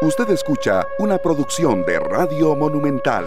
[0.00, 3.26] Usted escucha una producción de Radio Monumental.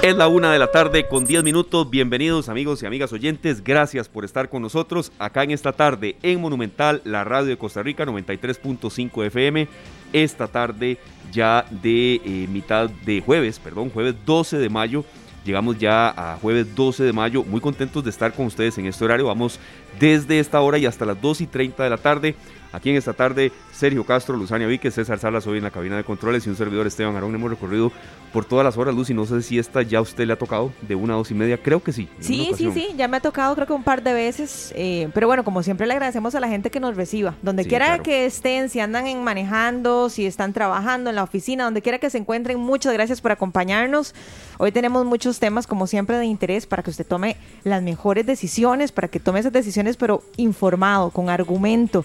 [0.00, 1.90] Es la una de la tarde con 10 minutos.
[1.90, 3.62] Bienvenidos amigos y amigas oyentes.
[3.62, 7.82] Gracias por estar con nosotros acá en esta tarde en Monumental, la radio de Costa
[7.82, 9.68] Rica 93.5 FM.
[10.14, 10.96] Esta tarde
[11.30, 15.04] ya de eh, mitad de jueves, perdón, jueves 12 de mayo.
[15.44, 17.44] Llegamos ya a jueves 12 de mayo.
[17.44, 19.26] Muy contentos de estar con ustedes en este horario.
[19.26, 19.60] Vamos
[20.00, 22.34] desde esta hora y hasta las 2 y 30 de la tarde
[22.74, 26.02] Aquí en esta tarde, Sergio Castro, Luzania Víquez, César Salas hoy en la cabina de
[26.02, 27.32] controles y un servidor Esteban Arón.
[27.32, 27.92] Hemos recorrido
[28.32, 30.36] por todas las horas, Luz, y no sé si esta ya a usted le ha
[30.36, 31.56] tocado de una a dos y media.
[31.56, 32.08] Creo que sí.
[32.18, 34.72] Sí, sí, sí, ya me ha tocado creo que un par de veces.
[34.74, 37.36] Eh, pero bueno, como siempre le agradecemos a la gente que nos reciba.
[37.42, 41.80] Donde quiera que estén, si andan en manejando, si están trabajando en la oficina, donde
[41.80, 44.16] quiera que se encuentren, muchas gracias por acompañarnos.
[44.58, 48.90] Hoy tenemos muchos temas, como siempre, de interés para que usted tome las mejores decisiones,
[48.90, 52.04] para que tome esas decisiones, pero informado, con argumento.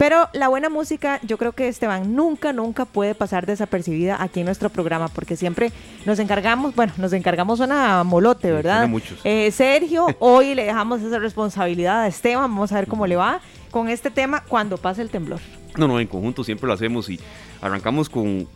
[0.00, 4.46] Pero la buena música, yo creo que Esteban nunca, nunca puede pasar desapercibida aquí en
[4.46, 5.72] nuestro programa, porque siempre
[6.06, 8.88] nos encargamos, bueno, nos encargamos una molote, ¿verdad?
[8.88, 9.20] muchos.
[9.24, 13.42] Eh, Sergio, hoy le dejamos esa responsabilidad a Esteban, vamos a ver cómo le va
[13.70, 15.40] con este tema cuando pase el temblor.
[15.76, 17.20] No, no, en conjunto siempre lo hacemos y
[17.60, 18.46] arrancamos con,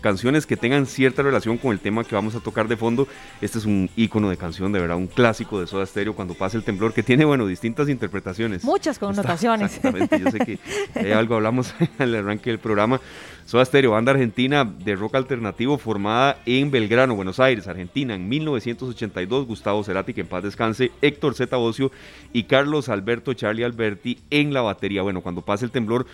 [0.00, 3.08] canciones que tengan cierta relación con el tema que vamos a tocar de fondo.
[3.40, 6.56] Este es un icono de canción, de verdad, un clásico de Soda Stereo cuando pasa
[6.56, 8.64] el temblor, que tiene, bueno, distintas interpretaciones.
[8.64, 9.76] Muchas connotaciones.
[9.76, 10.58] exactamente, yo sé que
[10.94, 13.00] hay algo hablamos al arranque del programa.
[13.46, 19.46] Soda Stereo, banda argentina de rock alternativo formada en Belgrano, Buenos Aires, Argentina, en 1982.
[19.46, 21.92] Gustavo Cerati, que en paz descanse, Héctor Zeta Bocio
[22.32, 25.02] y Carlos Alberto Charlie Alberti en la batería.
[25.02, 26.06] Bueno, cuando pasa el temblor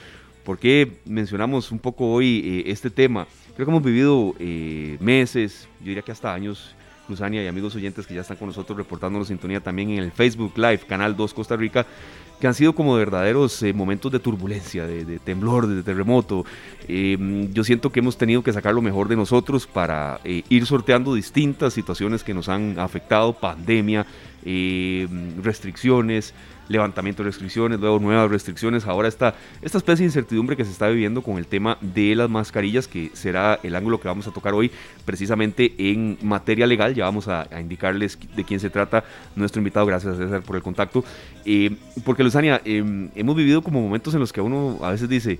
[0.45, 3.27] ¿Por qué mencionamos un poco hoy eh, este tema?
[3.55, 6.75] Creo que hemos vivido eh, meses, yo diría que hasta años,
[7.09, 10.53] Luzania y amigos oyentes que ya están con nosotros reportándonos sintonía también en el Facebook
[10.57, 11.87] Live, Canal 2 Costa Rica,
[12.41, 16.45] que han sido como verdaderos eh, momentos de turbulencia, de, temblor, de terremoto.
[16.89, 21.15] Em, yo siento que hemos tenido que sacar lo mejor de nosotros para ir sorteando
[21.15, 24.07] distintas situaciones que nos han afectado, pandemia,
[24.45, 26.35] em, restricciones,
[26.71, 30.89] levantamiento de restricciones, luego nuevas restricciones, ahora está esta especie de incertidumbre que se está
[30.89, 34.55] viviendo con el tema de las mascarillas, que será el ángulo que vamos a tocar
[34.55, 34.71] hoy
[35.05, 39.03] precisamente en materia legal, ya vamos a, indicarles de quién se trata.
[39.35, 41.05] Nuestro invitado, gracias César por el contacto,
[41.45, 41.77] eh,
[42.31, 45.39] Luzania, em, hemos vivido como momentos en los que uno a veces dice,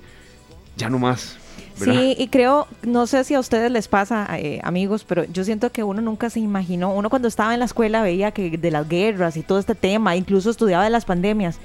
[0.75, 1.37] ya no más,
[1.75, 5.71] Sí, y creo, no sé si a ustedes les pasa, eh, amigos, pero yo siento
[5.71, 8.87] que uno nunca se imaginó, uno cuando estaba en la escuela veía que de las
[8.87, 11.57] guerras y todo este tema, incluso estudiaba de las pandemias,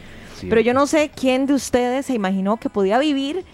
[0.48, 3.44] pero yo no sé quién de ustedes se imaginó que podía vivir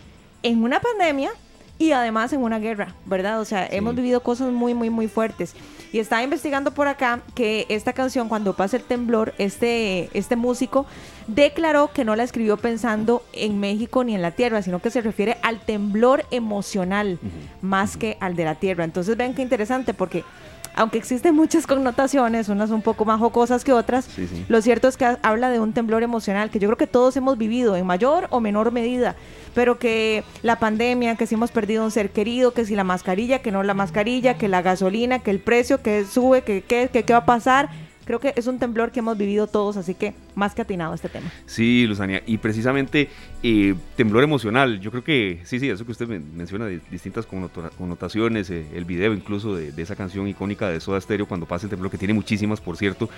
[0.42, 1.30] en una pandemia
[1.78, 3.40] y además en una guerra, ¿verdad?
[3.40, 5.54] O sea, hemos vivido cosas muy, muy, muy fuertes.
[5.92, 10.86] Y estaba investigando por acá que esta canción, cuando pasa el temblor, este, este músico
[11.26, 15.02] declaró que no la escribió pensando en México ni en la tierra, sino que se
[15.02, 17.18] refiere al temblor emocional
[17.60, 18.84] más que al de la tierra.
[18.84, 20.24] Entonces ven qué interesante porque
[20.74, 24.08] aunque existen muchas connotaciones, unas un poco más jocosas que otras,
[24.48, 27.38] lo cierto es que habla de un temblor emocional que yo creo que todos hemos
[27.38, 29.16] vivido en mayor o menor medida,
[29.54, 33.40] pero que la pandemia, que si hemos perdido un ser querido, que si la mascarilla,
[33.40, 37.18] que no la mascarilla, que la gasolina, que el precio que sube, que qué va
[37.18, 37.70] a pasar,
[38.04, 41.08] creo que es un temblor que hemos vivido todos, así que más que atinado este
[41.08, 41.30] tema.
[41.46, 43.08] Sí, Luzania, y precisamente
[43.42, 48.50] eh, temblor emocional, yo creo que sí, sí, eso que usted menciona de distintas connotaciones,
[48.50, 51.90] eh, el video incluso de, esa canción icónica de Soda Stereo cuando pasa el temblor,
[51.90, 53.08] que tiene muchísimas, por cierto.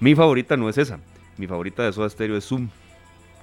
[0.00, 0.98] Mi favorita no es esa,
[1.36, 2.68] mi favorita de Soda Stereo es Zoom.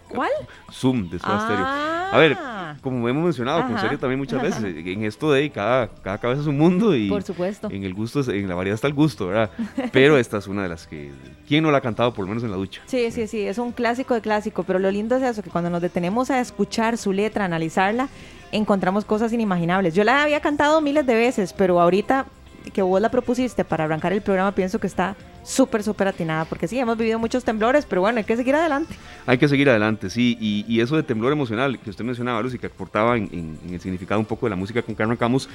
[0.09, 0.31] ¿Cuál?
[0.71, 1.65] Zoom de Soda Stereo.
[1.67, 2.09] Ah.
[2.11, 2.37] A ver,
[2.81, 6.47] como hemos mencionado con serio también muchas veces, en esto de cada, cada cabeza es
[6.47, 7.69] un mundo y Por supuesto.
[7.71, 9.49] en el gusto, en la variedad está el gusto, ¿verdad?
[9.91, 11.11] Pero esta es una de las que,
[11.47, 12.81] ¿quién no la ha cantado por lo menos en la ducha?
[12.85, 15.69] Sí, sí, sí, es un clásico de clásico, pero lo lindo es eso, que cuando
[15.69, 18.09] nos detenemos a escuchar su letra, analizarla,
[18.51, 19.93] encontramos cosas inimaginables.
[19.93, 22.25] Yo la había cantado miles de veces, pero ahorita
[22.73, 25.15] que vos la propusiste para arrancar el programa, pienso que está
[25.47, 28.93] súper, súper atinada, porque sí, hemos vivido muchos temblores, pero bueno, hay que seguir adelante.
[29.25, 32.67] Hay que seguir adelante, sí, y, eso de temblor emocional que usted mencionaba, Lucy, que
[32.67, 35.49] aportaba en, el significado un poco de la música con que arrancamos,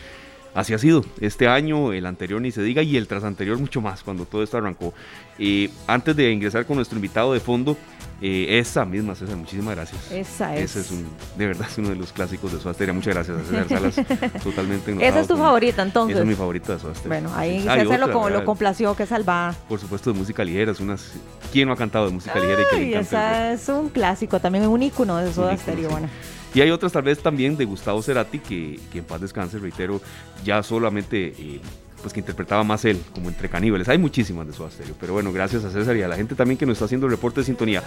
[0.55, 1.05] así ha sido.
[1.21, 4.43] Este año, el anterior ni se diga, y el tras anterior mucho más, cuando todo
[4.43, 4.95] esto arrancó.
[5.39, 7.77] Eh, antes de ingresar con nuestro invitado de fondo,
[8.25, 10.13] eh, esa misma, César, muchísimas gracias.
[10.13, 10.71] Esa es.
[10.71, 13.69] Ese es un, de verdad, es uno de los clásicos de Soda Muchas gracias, César
[13.69, 14.43] Salas.
[14.45, 16.15] totalmente Esa es tu favorita, entonces.
[16.15, 19.57] Esa es mi favorita de Soda Bueno, ahí César lo, lo complació, que salva.
[19.69, 20.71] Por supuesto, de música ligera.
[20.71, 21.15] Es unas...
[21.51, 22.63] ¿Quién no ha cantado de música ligera?
[22.75, 25.91] Y que esa es un clásico, también un ícono de Soda Stereo.
[25.91, 26.09] Bueno.
[26.55, 30.01] Y hay otras tal vez también de Gustavo Cerati, que, que en paz descanse, reitero,
[30.45, 31.35] ya solamente...
[31.37, 31.61] Eh,
[32.03, 33.89] pues que interpretaba más él, como entre caníbales.
[33.89, 36.59] Hay muchísimas de su Stereo, pero bueno, gracias a César y a la gente también
[36.59, 37.83] que nos está haciendo el reporte de sintonía.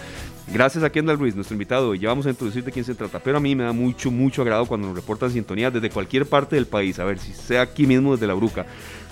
[0.52, 3.20] Gracias a Kendall Ruiz, nuestro invitado, y ya vamos a introducir de quién se trata,
[3.20, 6.56] pero a mí me da mucho, mucho agrado cuando nos reportan sintonía desde cualquier parte
[6.56, 8.66] del país, a ver si sea aquí mismo desde la Bruca.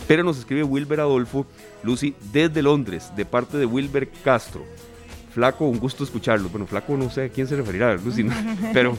[0.07, 1.45] Pero nos escribe Wilber Adolfo,
[1.83, 4.65] Lucy, desde Londres, de parte de Wilber Castro.
[5.33, 6.50] Flaco, un gusto escucharlo.
[6.50, 8.25] Bueno, Flaco no sé a quién se referirá, Lucy,
[8.74, 8.95] pero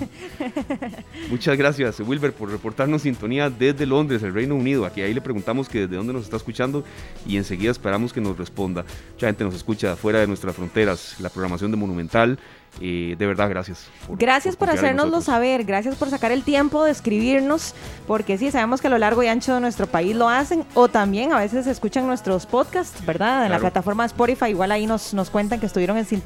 [1.31, 4.85] muchas gracias, Wilber, por reportarnos sintonía desde Londres, el Reino Unido.
[4.85, 6.85] Aquí ahí le preguntamos que desde dónde nos está escuchando
[7.27, 8.85] y enseguida esperamos que nos responda.
[9.13, 12.39] Mucha gente nos escucha fuera de nuestras fronteras, la programación de Monumental
[12.81, 13.87] de verdad, gracias.
[14.09, 17.75] gracias por, hacernoslo saber, gracias por sacar el tiempo de escribirnos,
[18.07, 20.89] porque sí, sabemos que a lo largo y ancho de nuestro país lo hacen, o
[20.89, 23.47] también a veces escuchan nuestros podcasts, ¿verdad?
[23.47, 26.24] En la plataforma Spotify, igual ahí nos, nos cuentan que estuvieron en sintonía.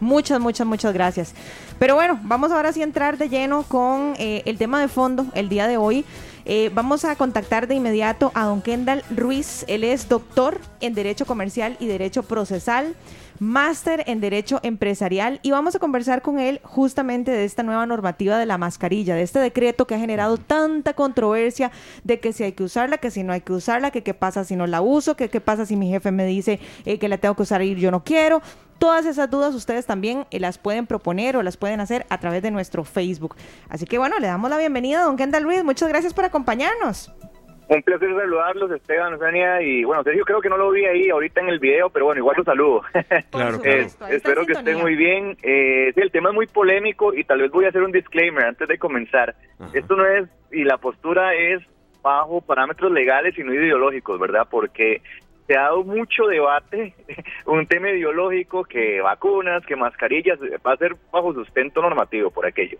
[0.00, 1.34] Muchas, muchas, muchas gracias.
[1.78, 5.26] Pero bueno, vamos ahora sí a entrar de lleno con eh, el tema de fondo
[5.34, 6.04] el día de hoy.
[6.44, 9.64] Eh, vamos a contactar de inmediato a don Kendall Ruiz.
[9.68, 12.94] Él es doctor en Derecho Comercial y Derecho Procesal
[13.38, 18.38] máster en Derecho Empresarial y vamos a conversar con él justamente de esta nueva normativa
[18.38, 21.72] de la mascarilla, de este decreto que ha generado tanta controversia
[22.04, 24.44] de que si hay que usarla, que si no hay que usarla, que qué pasa
[24.44, 27.18] si no la uso, que qué pasa si mi jefe me dice eh, que la
[27.18, 28.42] tengo que usar y yo no quiero.
[28.78, 32.42] Todas esas dudas ustedes también eh, las pueden proponer o las pueden hacer a través
[32.42, 33.36] de nuestro Facebook.
[33.68, 35.62] Así que bueno, le damos la bienvenida a don Kendall Ruiz.
[35.62, 37.12] Muchas gracias por acompañarnos.
[37.72, 41.40] Un placer saludarlos, Esteban, Eugenia, y bueno, Sergio creo que no lo vi ahí ahorita
[41.40, 42.82] en el video, pero bueno, igual los saludo.
[43.30, 45.38] claro, eh, espero que estén muy bien.
[45.42, 48.44] Eh, sí, el tema es muy polémico y tal vez voy a hacer un disclaimer
[48.44, 49.34] antes de comenzar.
[49.72, 51.62] Esto no es, y la postura es
[52.02, 54.46] bajo parámetros legales y no ideológicos, ¿verdad?
[54.50, 55.00] Porque
[55.46, 56.94] se ha dado mucho debate,
[57.46, 62.76] un tema ideológico, que vacunas, que mascarillas, va a ser bajo sustento normativo por aquello.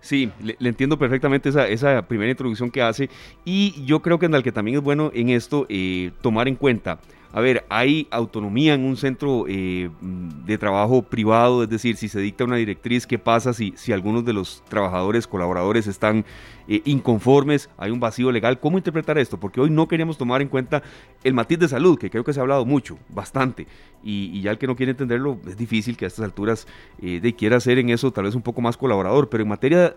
[0.00, 3.10] Sí, le, entiendo perfectamente esa, primera introducción que hace
[3.44, 6.54] y yo creo que en el que también es bueno en esto eh, tomar en
[6.54, 7.00] cuenta
[7.32, 12.20] a ver, hay autonomía en un centro eh, de trabajo privado, es decir, si se
[12.20, 16.24] dicta una directriz, ¿qué pasa si, si algunos de los trabajadores, colaboradores están
[16.68, 17.68] eh, inconformes?
[17.76, 18.58] Hay un vacío legal.
[18.60, 19.38] ¿Cómo interpretar esto?
[19.38, 20.82] Porque hoy no queríamos tomar en cuenta
[21.24, 23.66] el matiz de salud, que creo que se ha hablado mucho, bastante,
[24.02, 26.66] y, ya el que no quiere entenderlo, es difícil que a estas alturas
[27.02, 29.96] eh, de quiera ser en eso tal vez un poco más colaborador, pero en materia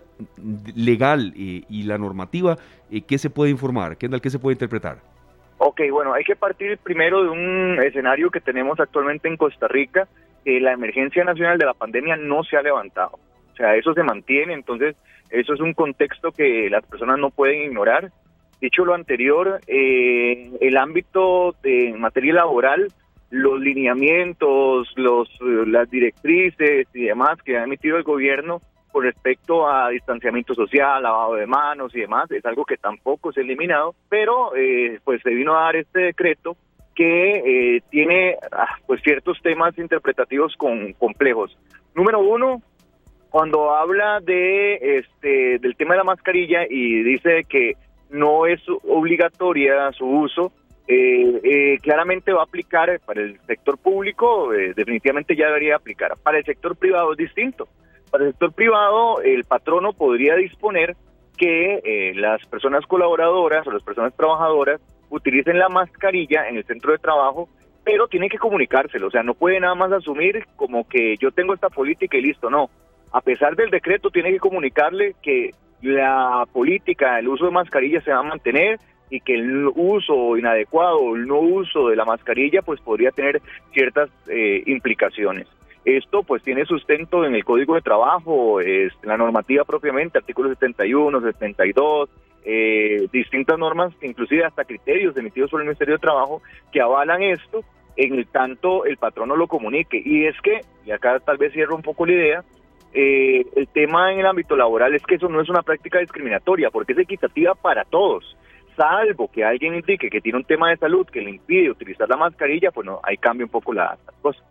[0.74, 2.58] legal y la normativa,
[3.06, 3.96] ¿qué se puede informar?
[3.96, 5.19] ¿Qué, ¿Qué se puede interpretar?
[5.62, 10.08] Ok, bueno, hay que partir primero de un escenario que tenemos actualmente en Costa Rica,
[10.42, 13.18] que la emergencia nacional de la pandemia no se ha levantado.
[13.52, 14.96] O sea, eso se mantiene, entonces
[15.28, 18.10] eso es un contexto que las personas no pueden ignorar.
[18.58, 22.88] Dicho lo anterior, eh, el ámbito de materia laboral,
[23.28, 29.88] los lineamientos, los, las directrices y demás que ha emitido el gobierno con respecto a
[29.90, 34.54] distanciamiento social, lavado de manos y demás, es algo que tampoco se ha eliminado, pero
[34.56, 36.56] eh, pues se vino a dar este decreto
[36.94, 41.56] que eh, tiene ah, pues ciertos temas interpretativos con, complejos.
[41.94, 42.62] Número uno,
[43.30, 47.74] cuando habla de este del tema de la mascarilla y dice que
[48.10, 50.52] no es obligatoria su uso,
[50.88, 56.14] eh, claramente va a aplicar para el sector público, definitivamente ya debería aplicar.
[56.20, 57.68] Para el sector privado es distinto.
[58.10, 60.96] Para el sector privado, el patrono podría disponer
[61.36, 66.92] que eh, las personas colaboradoras o las personas trabajadoras utilicen la mascarilla en el centro
[66.92, 67.48] de trabajo,
[67.84, 71.54] pero tienen que comunicárselo, o sea, no puede nada más asumir como que yo tengo
[71.54, 72.68] esta política y listo, no.
[73.12, 75.50] A pesar del decreto, tiene que comunicarle que
[75.82, 81.16] la política, el uso de mascarilla se va a mantener y que el uso inadecuado,
[81.16, 83.40] el no uso de la mascarilla, pues podría tener
[83.72, 85.48] ciertas eh, implicaciones.
[85.84, 91.20] Esto pues tiene sustento en el Código de Trabajo, es, la normativa propiamente, artículos 71,
[91.22, 92.10] 72,
[92.44, 97.64] eh, distintas normas, inclusive hasta criterios emitidos por el Ministerio de Trabajo que avalan esto
[97.96, 100.00] en el tanto el patrono lo comunique.
[100.04, 102.44] Y es que, y acá tal vez cierro un poco la idea,
[102.92, 106.70] eh, el tema en el ámbito laboral es que eso no es una práctica discriminatoria,
[106.70, 108.36] porque es equitativa para todos
[108.76, 112.16] salvo que alguien indique que tiene un tema de salud que le impide utilizar la
[112.16, 114.42] mascarilla, pues no, ahí cambia un poco la, la cosa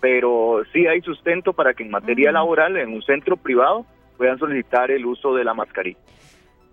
[0.00, 3.84] pero sí hay sustento para que en materia laboral, en un centro privado,
[4.16, 5.98] puedan solicitar el uso de la mascarilla.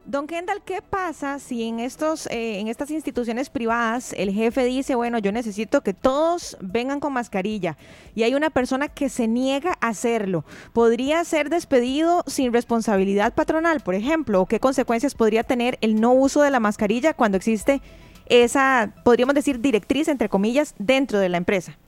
[0.07, 4.93] Don Kendall, ¿qué pasa si en estos, eh, en estas instituciones privadas el jefe dice,
[4.93, 7.75] bueno, yo necesito que todos vengan con mascarilla
[8.13, 10.45] y hay una persona que se niega a hacerlo?
[10.73, 14.41] ¿Podría ser despedido sin responsabilidad patronal, por ejemplo?
[14.41, 17.81] ¿O qué consecuencias podría tener el no uso de la mascarilla cuando existe
[18.27, 21.79] esa, podríamos decir, directriz, entre comillas, dentro de la empresa?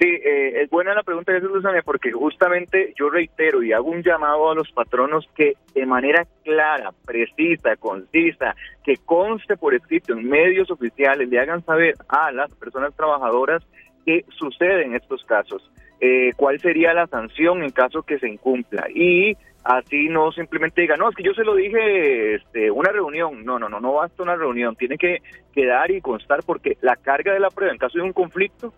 [0.00, 3.90] Sí, eh, es buena la pregunta que hace Susana, porque justamente yo reitero y hago
[3.90, 10.12] un llamado a los patronos que de manera clara, precisa, concisa, que conste por escrito
[10.12, 13.62] en medios oficiales, le hagan saber a las personas trabajadoras
[14.04, 15.70] qué sucede en estos casos,
[16.00, 18.88] eh, cuál sería la sanción en caso que se incumpla.
[18.92, 23.44] Y así no simplemente diga, no, es que yo se lo dije, este, una reunión,
[23.44, 25.18] no, no, no, no basta una reunión, tiene que
[25.54, 28.74] quedar y constar porque la carga de la prueba en caso de un conflicto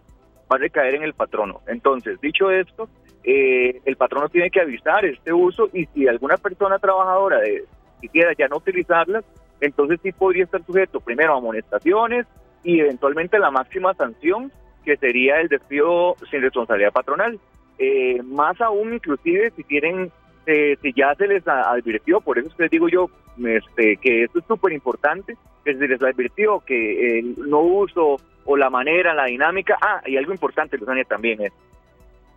[0.50, 1.61] va a recaer en el patrono.
[1.67, 2.88] Entonces, dicho esto,
[3.25, 7.65] eh, el patrono tiene que avisar este uso y si alguna persona trabajadora de,
[8.00, 9.25] quisiera ya no utilizarlas,
[9.61, 12.26] entonces sí podría estar sujeto primero a amonestaciones
[12.62, 14.53] y eventualmente la máxima sanción
[14.85, 17.38] que sería el despido sin responsabilidad patronal.
[17.79, 20.11] Eh, más aún inclusive si tienen
[20.47, 23.11] eh, si ya se les advirtió, por eso les digo yo
[23.45, 28.57] este, que esto es súper importante, que se les advirtió que el no uso o
[28.57, 29.76] la manera, la dinámica.
[29.81, 31.53] Ah, y algo importante, Luzania, también es,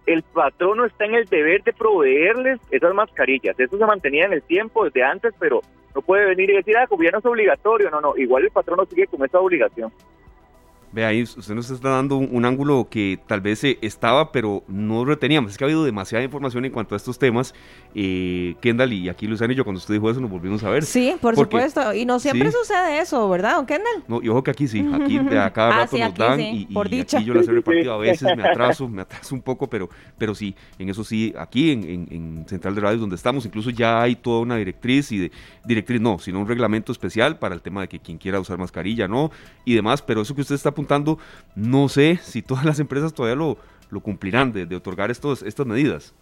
[0.06, 3.60] el patrono está en el deber de proveerles esas mascarillas.
[3.60, 5.62] Eso se mantenía en el tiempo desde antes, pero
[5.96, 7.89] no puede venir y decir, ah, como ya no es obligatorio.
[7.89, 9.92] No, no, igual el patrono sigue con esa obligación.
[10.91, 15.05] Ve ahí, usted nos está dando un, ángulo que tal vez eh, estaba, pero no
[15.05, 15.51] reteníamos.
[15.51, 17.53] Es que ha habido demasiada información en cuanto a estos temas.
[17.93, 20.86] Eh, Kendall y aquí Luzana y yo, cuando usted dijo eso, nos volvimos a ver.
[20.86, 21.93] Sí, por supuesto.
[21.93, 24.03] Y no siempre sucede eso, ¿verdad, don Kendall?
[24.08, 24.88] No, y ojo que aquí sí.
[24.91, 26.39] Aquí a cada ah, rato nos dan.
[26.39, 27.93] Y, y, aquí yo las he repartido.
[27.93, 31.72] A veces me atraso, me atraso un poco, pero, pero sí, en eso sí, aquí
[31.72, 35.31] en, en, Central de Radio donde estamos, incluso ya hay toda una directriz y de
[35.65, 39.08] directriz no, sino un reglamento especial para el tema de que quien quiera usar mascarilla,
[39.08, 39.31] no,
[39.65, 40.01] y demás.
[40.01, 41.19] Pero eso que usted está apuntando,
[41.55, 43.57] no sé si todas las empresas todavía lo,
[43.91, 46.15] lo cumplirán de, otorgar estos, estas medidas.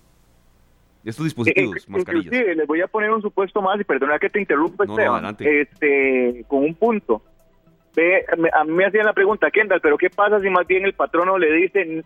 [1.06, 2.34] Estos dispositivos, eh, mascarillas.
[2.34, 4.84] les voy a poner un supuesto más y perdona que te interrumpa,
[5.40, 7.22] este, con un punto.
[8.54, 11.38] a mí me hacían la pregunta, Kendall, pero ¿qué pasa si más bien el patrono
[11.38, 12.04] le dice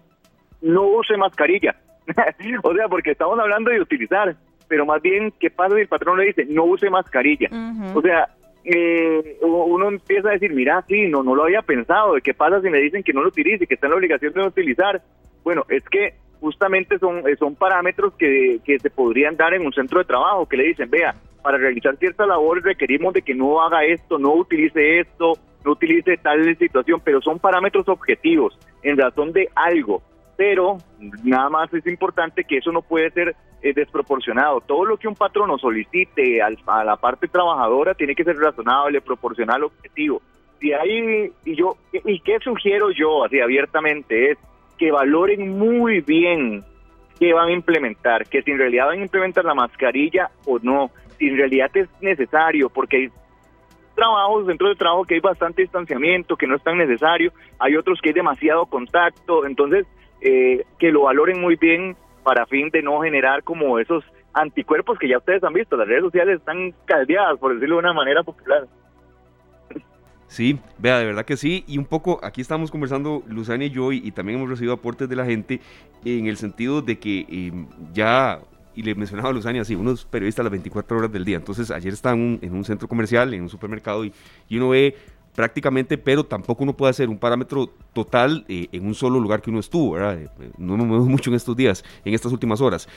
[0.61, 1.75] no use mascarilla?
[2.63, 4.35] o sea, porque estamos hablando de utilizar,
[4.67, 7.49] pero más bien, ¿qué pasa si el patrono le dice no use mascarilla?
[7.95, 8.29] O sea,
[8.63, 12.61] eh, uno empieza a decir, mira, sí, no, no lo había pensado, ¿de qué pasa
[12.61, 15.01] si me dicen que no lo utilice, que está en la obligación de no utilizar?
[15.43, 19.73] Bueno, es que justamente son, eh, son parámetros que, que se podrían dar en un
[19.73, 23.61] centro de trabajo, que le dicen, vea, para realizar ciertas labores requerimos de que no
[23.61, 25.33] haga esto, no utilice esto,
[25.65, 30.01] no utilice tal situación, pero son parámetros objetivos en razón de algo
[30.41, 30.77] pero
[31.23, 34.61] nada más es importante que eso no puede ser eh, desproporcionado.
[34.61, 39.63] Todo lo que un patrono solicite a la parte trabajadora tiene que ser razonable, proporcional,
[39.63, 40.21] objetivo.
[40.59, 44.37] Si hay, y yo, y qué sugiero yo así abiertamente es
[44.77, 46.63] que valoren muy bien
[47.19, 50.89] qué van a implementar, que si en realidad van a implementar la mascarilla o no,
[51.19, 53.09] si en realidad es necesario, porque hay
[53.93, 57.99] trabajos dentro del trabajo que hay bastante distanciamiento, que no es tan necesario, hay otros
[58.01, 59.85] que hay demasiado contacto, entonces
[60.21, 65.07] eh, que lo valoren muy bien para fin de no generar como esos anticuerpos que
[65.07, 65.77] ya ustedes han visto.
[65.77, 68.67] Las redes sociales están caldeadas, por decirlo de una manera popular.
[70.27, 71.65] Sí, vea, de verdad que sí.
[71.67, 75.15] Y un poco, aquí estamos conversando Luzania y yo, y, también hemos recibido aportes de
[75.17, 75.59] la gente
[76.05, 78.39] en el sentido de que em, ya,
[78.73, 81.35] y le mencionaba a Luzania, sí, unos periodistas las 24 horas del día.
[81.35, 84.13] Entonces, ayer estaba en un, centro comercial, en un supermercado, y
[84.51, 84.95] uno ve
[85.35, 89.49] prácticamente, pero tampoco uno puede hacer un parámetro total eh, en un solo lugar que
[89.49, 90.19] uno estuvo, ¿verdad?
[90.19, 92.87] Eh, no me muevo mucho en estos días, en estas últimas horas.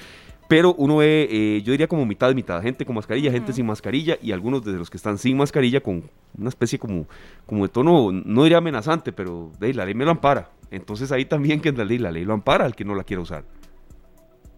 [0.46, 3.64] Pero uno ve, eh, yo diría como mitad de mitad, gente con mascarilla, gente sin
[3.64, 6.02] mascarilla y algunos de los que están sin mascarilla con
[6.36, 7.06] una especie como,
[7.46, 10.50] como de tono, no diría amenazante, pero de la ley me lo ampara.
[10.70, 13.04] Entonces ahí también que en la ley, la ley lo ampara al que no la
[13.04, 13.44] quiera usar.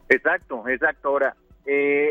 [0.09, 1.09] Exacto, exacto.
[1.09, 1.37] Ahora,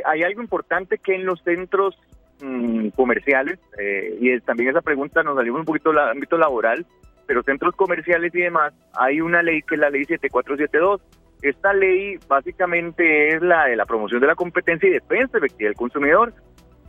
[0.06, 1.98] hay algo importante que en los centros
[2.42, 6.86] Mm, comerciales, eh, y también esa pregunta nos salió un poquito del ámbito laboral,
[7.26, 11.02] pero centros comerciales y demás, hay una ley que es la ley 7472.
[11.42, 15.78] Esta ley básicamente es la de la promoción de la competencia y defensa efectiva del
[15.78, 16.34] consumidor.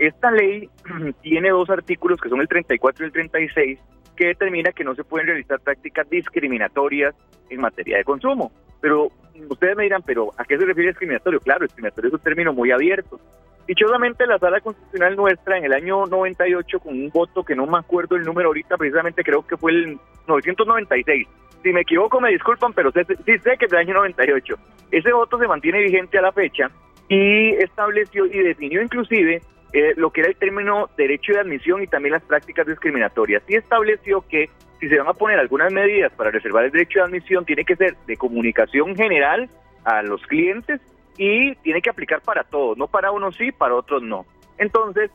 [0.00, 0.68] Esta ley
[1.22, 3.78] tiene dos artículos que son el 34 y el 36
[4.16, 7.14] que determina que no se pueden realizar prácticas discriminatorias
[7.50, 8.50] en materia de consumo.
[8.80, 9.12] Pero
[9.48, 11.38] ustedes me dirán, pero ¿a qué se refiere discriminatorio?
[11.38, 13.20] Claro, discriminatorio es un término muy abierto.
[13.66, 17.78] Dichosamente, la sala constitucional nuestra en el año 98, con un voto que no me
[17.78, 21.26] acuerdo el número ahorita, precisamente creo que fue el 996.
[21.62, 24.54] Si me equivoco, me disculpan, pero sí sé que es del año 98.
[24.92, 26.70] Ese voto se mantiene vigente a la fecha
[27.08, 29.42] y estableció y definió inclusive
[29.72, 33.42] eh, lo que era el término derecho de admisión y también las prácticas discriminatorias.
[33.48, 37.06] Y estableció que si se van a poner algunas medidas para reservar el derecho de
[37.06, 39.48] admisión, tiene que ser de comunicación general
[39.84, 40.80] a los clientes
[41.18, 44.26] y tiene que aplicar para todos, no para unos sí, para otros no.
[44.58, 45.10] Entonces,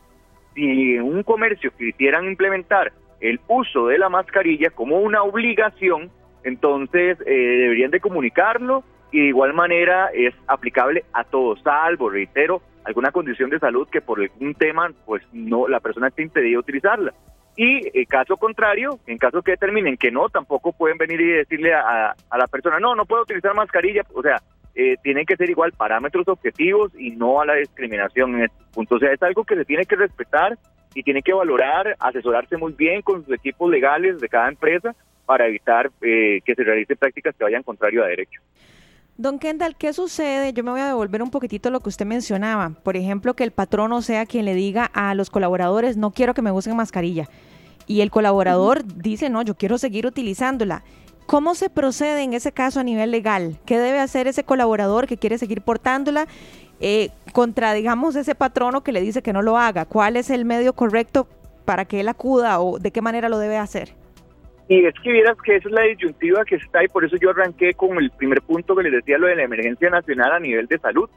[0.54, 6.10] si un comercio quisieran implementar el uso de la mascarilla como una obligación,
[6.44, 12.64] Entonces, eh, deberían de comunicarlo y de igual manera es aplicable a todos, salvo, reitero,
[12.84, 17.14] alguna condición de salud que por algún tema, pues no, la persona esté impedida utilizarla.
[17.56, 21.74] Y en caso contrario, en caso que determinen que no, tampoco pueden venir y decirle
[21.74, 24.38] a, a la persona, no, no puedo utilizar mascarilla, o sea,
[24.76, 28.96] eh, tienen que ser igual parámetros objetivos y no a la discriminación en este punto.
[28.96, 30.58] O sea, es algo que se tiene que respetar
[30.94, 35.48] y tiene que valorar, asesorarse muy bien con sus equipos legales de cada empresa para
[35.48, 38.42] evitar eh, que se realicen prácticas que vayan contrario a derecho.
[39.18, 40.52] Don Kendall, ¿qué sucede?
[40.54, 42.72] Yo me voy a devolver un poquitito lo que usted mencionaba.
[42.84, 46.34] Por ejemplo, que el patrón o sea quien le diga a los colaboradores, no quiero
[46.34, 47.30] que me usen mascarilla.
[47.88, 50.84] Y el colaborador dice, no, yo quiero seguir utilizándola.
[51.26, 53.58] ¿Cómo se procede en ese caso a nivel legal?
[53.66, 56.28] ¿Qué debe hacer ese colaborador que quiere seguir portándola
[56.80, 59.86] eh, contra, digamos, ese patrono que le dice que no lo haga?
[59.86, 61.28] ¿Cuál es el medio correcto
[61.66, 63.94] para que él acuda o de qué manera lo debe hacer?
[64.68, 67.32] Y es que vieras que esa es la disyuntiva que está y por eso yo
[67.32, 70.68] arranqué con el primer punto que les decía, lo de la emergencia nacional a nivel
[70.68, 71.10] de salud.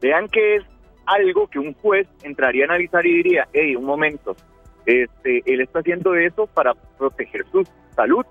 [0.00, 0.64] Vean que es
[1.06, 4.36] algo que un juez entraría a analizar y diría, hey, un momento,
[4.84, 8.26] este, él está haciendo eso para proteger su salud,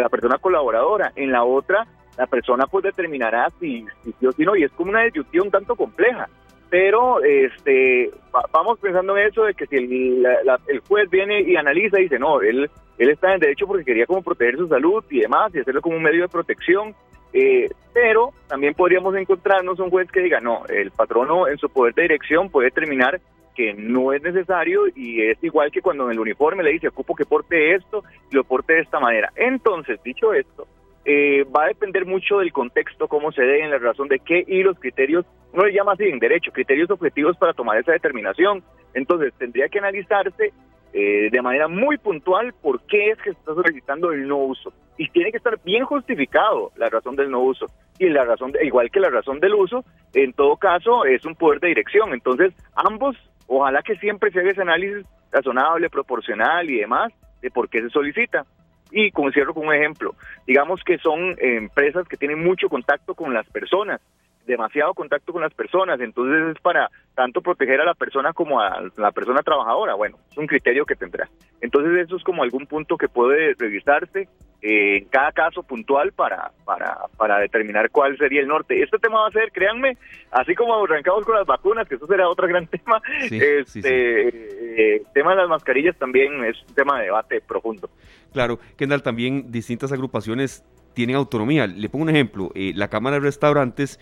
[0.00, 1.12] la persona colaboradora.
[1.16, 4.90] En la otra, la persona pues determinará si, sí o si no, y es como
[4.90, 6.28] una disyuntiva un tanto compleja.
[6.70, 8.10] Pero este
[8.52, 10.26] vamos pensando en eso de que si el,
[10.66, 14.06] el juez viene y analiza y dice, no, él, él está en derecho porque quería
[14.06, 16.94] como proteger su salud y demás, y hacerlo como un medio de protección,
[17.34, 21.94] eh, pero también podríamos encontrarnos un juez que diga, no, el patrono en su poder
[21.94, 23.20] de dirección puede determinar
[23.54, 27.14] que no es necesario y es igual que cuando en el uniforme le dice ocupo
[27.14, 29.32] que porte esto y lo porte de esta manera.
[29.36, 30.66] Entonces, dicho esto,
[31.04, 34.44] eh, va a depender mucho del contexto, cómo se dé, en la razón de qué
[34.46, 38.62] y los criterios, no le llama así en derecho, criterios objetivos para tomar esa determinación.
[38.94, 40.52] Entonces, tendría que analizarse
[40.94, 44.72] eh, de manera muy puntual por qué es que se está solicitando el no uso.
[44.98, 47.66] Y tiene que estar bien justificado la razón del no uso.
[47.98, 51.60] Y la razón, igual que la razón del uso, en todo caso, es un poder
[51.60, 52.12] de dirección.
[52.12, 53.16] Entonces, ambos
[53.54, 57.90] Ojalá que siempre se haga ese análisis razonable, proporcional y demás de por qué se
[57.90, 58.46] solicita.
[58.90, 60.14] Y como cierro con un ejemplo,
[60.46, 64.00] digamos que son empresas que tienen mucho contacto con las personas,
[64.46, 68.82] demasiado contacto con las personas, entonces es para tanto proteger a la persona como a
[68.96, 69.94] la persona trabajadora.
[69.94, 71.28] Bueno, es un criterio que tendrá.
[71.60, 74.28] Entonces eso es como algún punto que puede revisarse
[74.62, 78.80] eh, en cada caso puntual para, para, para determinar cuál sería el norte.
[78.82, 79.96] Este tema va a ser, créanme,
[80.30, 85.30] así como arrancamos con las vacunas, que eso será otro gran tema, este eh, tema
[85.30, 87.90] de las mascarillas también es un tema de debate profundo.
[88.32, 91.66] Claro, Kendall, también distintas agrupaciones tienen autonomía.
[91.66, 93.98] Le pongo un ejemplo, eh, la Cámara de Restaurantes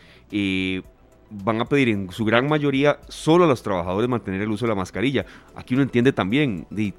[1.31, 4.71] van a pedir en su gran mayoría solo a los trabajadores mantener el uso de
[4.71, 5.25] la mascarilla.
[5.55, 6.93] Aquí uno entiende también, de,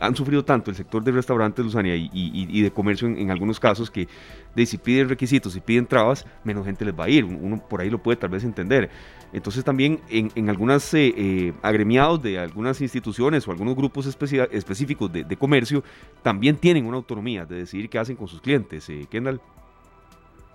[0.00, 3.90] han sufrido tanto el sector de restaurantes, Luzania, y, y, de comercio en, algunos casos
[3.90, 4.08] que
[4.54, 7.24] de, si piden requisitos, y piden trabas, menos gente les va a ir.
[7.24, 8.88] Uno por ahí lo puede tal vez entender.
[9.32, 15.12] Entonces también en, en algunas eh, eh, agremiados de algunas instituciones o algunos grupos específicos
[15.12, 15.82] de, de, comercio
[16.22, 18.88] también tienen una autonomía de decidir qué hacen con sus clientes.
[18.88, 19.40] Eh, Kendall.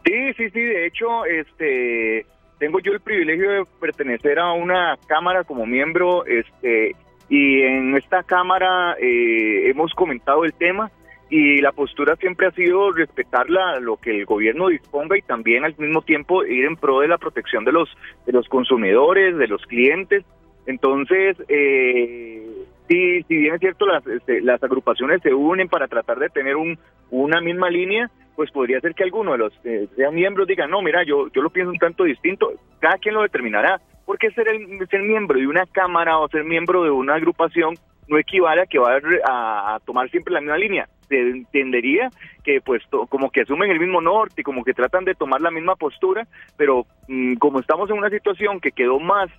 [0.05, 0.61] Sí, sí, sí.
[0.61, 2.25] De hecho, este
[2.59, 6.95] tengo yo el privilegio de pertenecer a una cámara como miembro, este,
[7.29, 10.91] y en esta cámara eh, hemos comentado el tema
[11.29, 15.75] y la postura siempre ha sido respetar lo que el gobierno disponga y también al
[15.77, 17.87] mismo tiempo ir en pro de la protección de los
[18.25, 20.25] de los consumidores, de los clientes.
[20.65, 22.47] Entonces, eh,
[22.87, 26.55] sí, si bien es cierto, las, este, las agrupaciones se unen para tratar de tener
[26.55, 26.79] un,
[27.11, 31.03] una misma línea, pues podría ser que alguno de los eh, miembros diga, no, mira,
[31.03, 35.01] yo, yo lo pienso un tanto distinto, cada quien lo determinará, porque ser, el, ser
[35.01, 37.75] miembro de una cámara o ser miembro de una agrupación
[38.07, 40.87] no equivale a que va a, tomar siempre la misma línea.
[41.09, 45.41] Se entendería que pues como que asumen el mismo norte como que tratan de tomar
[45.41, 46.25] la misma postura,
[46.55, 49.29] pero mm, como estamos en una situación que quedó más,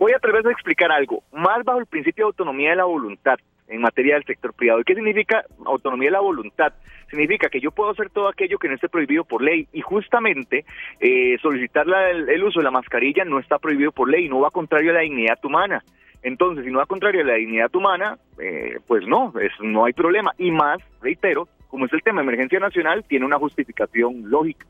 [0.00, 3.38] voy a atreverse a explicar algo, más bajo el principio de autonomía de la voluntad
[3.72, 4.80] en materia del sector privado.
[4.80, 6.72] ¿Y qué significa autonomía de la voluntad?
[7.08, 10.64] Significa que yo puedo hacer todo aquello que no esté prohibido por ley y justamente
[11.00, 14.90] eh, solicitar el, uso de la mascarilla no está prohibido por ley, no va contrario
[14.90, 15.82] a la dignidad humana.
[16.22, 19.92] Entonces, si no va contrario a la dignidad humana, eh, pues no, es, no hay
[19.92, 20.32] problema.
[20.38, 24.66] Y más, reitero, como es el tema de emergencia nacional, tiene una justificación lógica.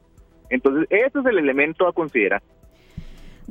[0.49, 2.43] Entonces, ese es el elemento a considerar.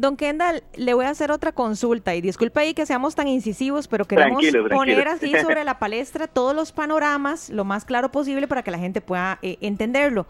[0.01, 3.87] Don Kendall, le voy a hacer otra consulta y disculpe ahí que seamos tan incisivos,
[3.87, 8.63] pero queremos poner así sobre la palestra todos los panoramas lo más claro posible para
[8.63, 10.25] que la gente pueda eh, entenderlo.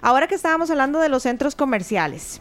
[0.00, 2.40] Ahora que estábamos hablando de los centros comerciales,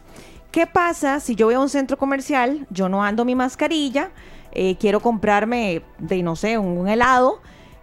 [0.52, 4.12] ¿qué pasa si yo voy a un centro comercial, yo no ando mi mascarilla,
[4.54, 7.42] eh, quiero comprarme, de no sé, un helado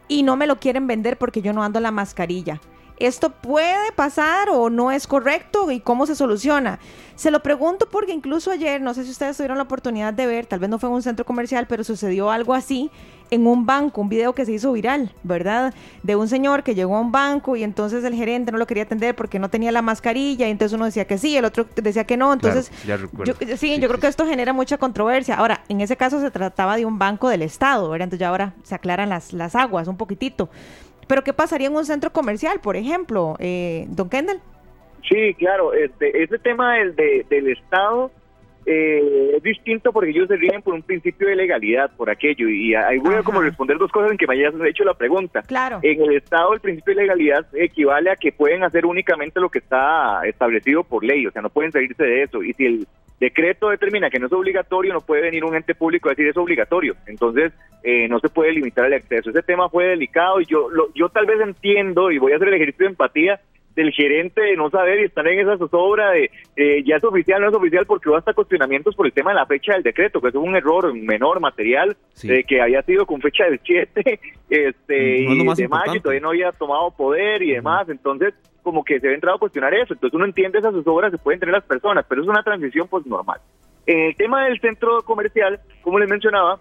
[0.08, 2.62] y no me lo quieren vender porque yo no ando la mascarilla?
[2.98, 6.78] ¿Esto puede pasar o no es correcto y cómo se soluciona?
[7.14, 10.46] Se lo pregunto porque incluso ayer, no sé si ustedes tuvieron la oportunidad de ver,
[10.46, 12.90] tal vez no fue en un centro comercial, pero sucedió algo así
[13.30, 15.74] en un banco, un video que se hizo viral, ¿verdad?
[16.02, 18.84] De un señor que llegó a un banco y entonces el gerente no lo quería
[18.84, 22.04] atender porque no tenía la mascarilla y entonces uno decía que sí, el otro decía
[22.04, 22.70] que no, entonces
[23.58, 25.36] sí, yo creo que esto genera mucha controversia.
[25.36, 28.04] Ahora, en ese caso se trataba de un banco del Estado, ¿verdad?
[28.04, 30.48] Entonces ya ahora se aclaran las, las aguas un poquitito.
[31.06, 34.40] Pero ¿qué pasaría en un centro comercial, por ejemplo, eh, don Kendall?
[35.08, 38.10] Sí, claro, este, ese tema del, del Estado
[38.68, 42.74] eh, es distinto porque ellos se rigen por un principio de legalidad, por aquello, y
[42.74, 45.42] ahí voy a como responder dos cosas en que me hayas hecho la pregunta.
[45.42, 45.78] Claro.
[45.82, 49.60] En el Estado el principio de legalidad equivale a que pueden hacer únicamente lo que
[49.60, 52.88] está establecido por ley, o sea, no pueden salirse de eso, y si el
[53.20, 56.36] decreto determina que no es obligatorio, no puede venir un ente público a decir es
[56.36, 56.94] obligatorio.
[57.06, 57.52] Entonces,
[57.82, 59.30] eh, no se puede limitar el acceso.
[59.30, 62.54] Ese tema fue delicado y yo, yo tal vez entiendo y voy a hacer el
[62.54, 63.40] ejercicio de empatía
[63.76, 67.42] del gerente de no saber y estar en esa zozobra de eh, ya es oficial,
[67.42, 70.20] no es oficial, porque hubo hasta cuestionamientos por el tema de la fecha del decreto,
[70.20, 75.18] que es un error menor material, de que había sido con fecha del 7 este,
[75.18, 77.88] y de mayo y todavía no había tomado poder y demás.
[77.90, 79.92] Entonces, como que se había entrado a cuestionar eso.
[79.92, 83.06] Entonces uno entiende esas zozobras que pueden tener las personas, pero es una transición pues
[83.06, 83.40] normal.
[83.86, 86.58] En el tema del centro comercial, como les mencionaba,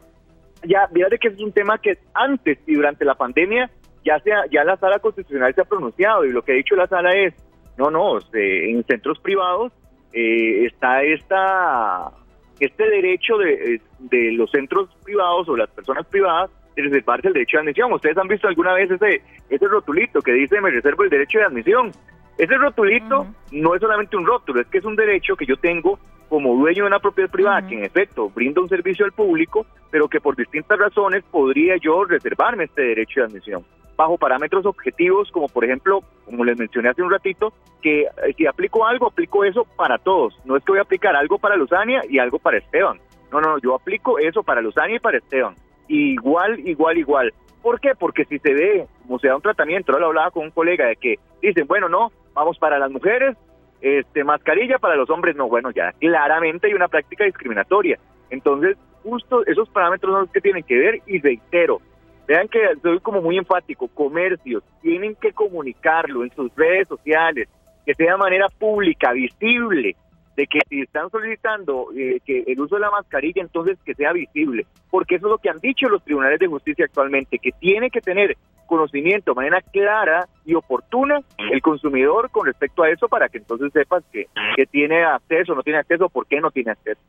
[0.63, 3.71] ya fíjate que es un tema que antes y durante la pandemia
[4.05, 6.87] ya sea ya la sala constitucional se ha pronunciado y lo que ha dicho la
[6.87, 7.33] sala es
[7.77, 9.73] no no en centros privados
[10.13, 12.11] eh, está esta
[12.59, 17.57] este derecho de, de los centros privados o las personas privadas de reservarse el derecho
[17.57, 17.91] de admisión.
[17.91, 21.45] Ustedes han visto alguna vez ese, ese rotulito que dice me reservo el derecho de
[21.45, 21.91] admisión.
[22.37, 25.99] Ese rotulito no es solamente un rótulo, es que es un derecho que yo tengo
[26.29, 30.07] como dueño de una propiedad privada que en efecto brinda un servicio al público, pero
[30.07, 35.47] que por distintas razones podría yo reservarme este derecho de admisión bajo parámetros objetivos, como
[35.47, 39.65] por ejemplo, como les mencioné hace un ratito, que eh, si aplico algo, aplico eso
[39.75, 40.39] para todos.
[40.45, 42.99] No es que voy a aplicar algo para Luzania y algo para Esteban.
[43.31, 45.55] No, no, yo aplico eso para Luzania y para Esteban.
[45.87, 47.33] Igual, igual, igual.
[47.61, 47.93] ¿Por qué?
[47.97, 50.85] Porque si se ve, como se da un tratamiento, ahora lo hablaba con un colega
[50.85, 53.35] de que dicen, bueno, no, vamos para las mujeres,
[53.81, 57.99] este, mascarilla para los hombres, no, bueno, ya claramente hay una práctica discriminatoria.
[58.29, 61.81] Entonces, justo esos parámetros son los que tienen que ver y reitero,
[62.27, 67.47] vean que soy como muy enfático, comercios tienen que comunicarlo en sus redes sociales,
[67.85, 69.95] que sea de manera pública, visible,
[70.35, 74.11] de que si están solicitando eh, que el uso de la mascarilla, entonces que sea
[74.11, 77.89] visible, porque eso es lo que han dicho los tribunales de justicia actualmente, que tiene
[77.89, 78.35] que tener
[78.65, 83.71] conocimiento de manera clara y oportuna el consumidor con respecto a eso para que entonces
[83.71, 86.99] sepas que, que tiene acceso, no tiene acceso, por qué no tiene acceso.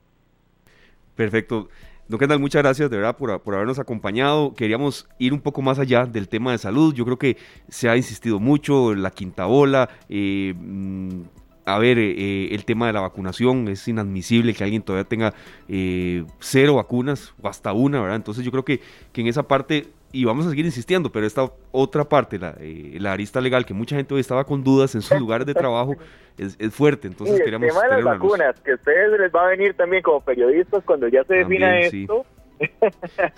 [1.17, 1.69] Perfecto.
[2.09, 4.55] Don Kendall, muchas gracias de verdad por, por, habernos acompañado.
[4.55, 6.95] Queríamos ir un poco más allá del tema de salud.
[6.95, 7.37] Yo creo que
[7.69, 9.89] se ha insistido mucho en la quinta ola.
[10.09, 11.23] Eh, mm,
[11.67, 15.35] a ver, eh, eh, el tema de la vacunación, es inadmisible que alguien todavía tenga
[15.69, 18.17] eh, cero vacunas o hasta una, ¿verdad?
[18.17, 18.81] Entonces yo creo que,
[19.13, 23.13] que en esa parte, y vamos a seguir insistiendo, pero esta otra parte, la, la
[23.13, 25.97] arista legal, que mucha gente hoy estaba con dudas en sus lugares de trabajo,
[26.39, 27.09] es, fuerte.
[27.09, 27.67] Entonces queríamos...
[27.67, 30.85] El tema de las vacunas, que a ustedes les va a venir también como periodistas
[30.85, 32.25] cuando ya se defina esto.
[32.25, 32.33] Sí.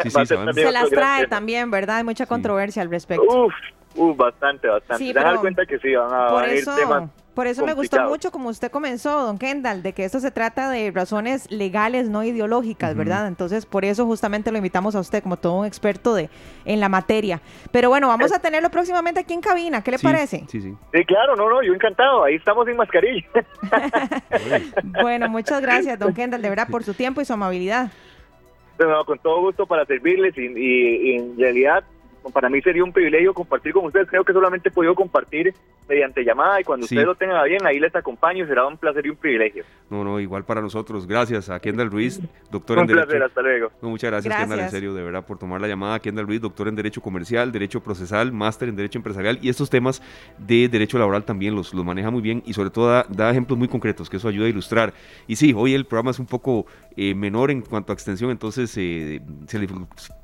[0.04, 1.96] Sí, se las trae también, ¿verdad?
[1.96, 3.24] Hay mucha controversia al respecto.
[3.24, 3.52] Uf,
[3.96, 5.04] uf bastante, bastante.
[5.04, 8.48] Se dan cuenta que sí, van a venir temas por eso me gustó mucho como
[8.48, 13.28] usted comenzó, don Kendall, de que esto se trata de razones legales, no ideológicas, ¿verdad?
[13.28, 16.30] Entonces, por eso justamente lo invitamos a usted como todo un experto de
[16.64, 17.40] en la materia.
[17.70, 20.46] Pero bueno, vamos a tenerlo próximamente aquí en cabina, ¿qué le parece?
[20.48, 20.74] Sí, sí.
[20.92, 23.28] Sí, claro, no, no, yo encantado, ahí estamos sin mascarilla.
[25.00, 27.92] bueno, muchas gracias, don Kendall, de verdad, por su tiempo y su amabilidad.
[29.06, 31.84] con todo gusto para servirles y en realidad
[32.32, 34.08] para mí sería un privilegio compartir con ustedes.
[34.08, 35.54] Creo que solamente he podido compartir
[35.88, 38.46] mediante llamada y cuando ustedes lo tengan bien, ahí les acompaño.
[38.46, 39.64] Será un placer y un privilegio.
[39.90, 41.06] No, no, igual para nosotros.
[41.06, 42.20] Gracias a Kendall Ruiz,
[42.50, 43.26] doctor un en placer, Derecho.
[43.26, 43.72] hasta luego.
[43.82, 45.98] muchas gracias, Kendall, en serio, de verdad, por tomar la llamada.
[45.98, 50.02] Kendall Ruiz, doctor en Derecho Comercial, Derecho Procesal, máster en Derecho Empresarial y estos temas
[50.36, 53.68] de Derecho Laboral también los, los maneja muy bien y sobre todo da, ejemplos muy
[53.68, 54.92] concretos, que eso ayuda a ilustrar.
[55.26, 58.74] Y sí, hoy el programa es un poco eh, menor en cuanto a extensión, entonces
[58.76, 59.68] eh, se le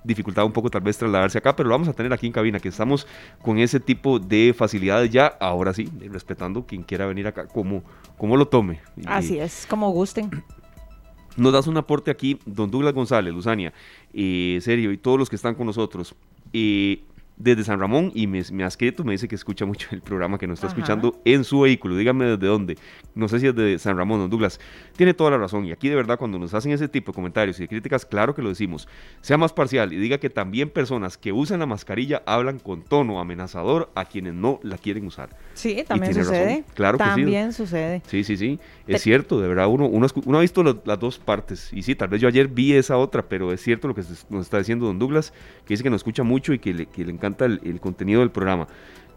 [0.03, 2.61] dificultaba un poco tal vez trasladarse acá, pero lo vamos a tener aquí en cabina,
[2.61, 3.07] que estamos
[3.43, 7.83] con ese tipo de facilidades ya, ahora sí, respetando quien quiera venir acá, como,
[8.19, 8.81] como lo tome.
[9.07, 10.31] Así es, como gusten.
[11.37, 13.73] Nos das un aporte aquí, don Douglas González, Luzania,
[14.13, 16.15] eh, serio, y todos los que están con nosotros.
[16.53, 17.03] Eh,
[17.37, 20.39] desde San Ramón y me, me ha escrito, me dice que escucha mucho el programa,
[20.39, 21.97] que nos está escuchando en su vehículo.
[21.97, 22.77] Dígame desde dónde.
[23.15, 24.61] No sé si es de San Ramón, don Douglas.
[24.97, 25.65] Tiene toda la razón.
[25.67, 28.35] Y aquí de verdad, cuando nos hacen ese tipo de comentarios y de críticas, claro
[28.35, 28.89] que lo decimos.
[29.21, 33.21] Sea más parcial y diga que también personas que usan la mascarilla hablan con tono
[33.21, 35.31] amenazador a quienes no la quieren usar.
[35.55, 36.65] Sí, también sucede.
[36.75, 37.11] Claro que sí.
[37.11, 38.03] También sucede.
[38.07, 38.61] Sí, sí, sí.
[38.87, 41.73] Es cierto, de verdad, uno, uno, uno ha visto las dos partes.
[41.73, 44.43] Y sí, tal vez yo ayer vi esa otra, pero es cierto lo que nos
[44.43, 45.33] está diciendo don Douglas,
[45.67, 48.31] que dice que nos escucha mucho y que le, que le encanta el, contenido del
[48.31, 48.67] programa.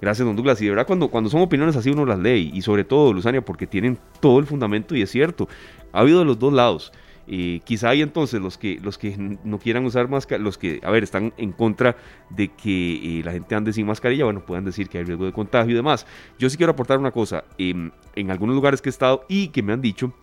[0.02, 0.62] Gracias, don Douglas.
[0.62, 2.52] Y de verdad, cuando, cuando son opiniones así, uno las lee.
[2.54, 5.48] Y sobre todo, Luzania, porque tienen todo el fundamento y es cierto.
[5.91, 6.91] Ha habido de los dos lados.
[7.30, 10.91] y quizá hay entonces los que, los que no quieran usar mascarilla, los que, a
[10.91, 11.98] ver, están en contra
[12.30, 15.34] de que eh, la gente ande sin mascarilla, bueno, puedan decir que hay riesgo de
[15.34, 16.06] contagio y demás.
[16.39, 17.43] Yo sí quiero aportar una cosa.
[17.58, 20.13] Em, en algunos lugares que he estado y que me han dicho,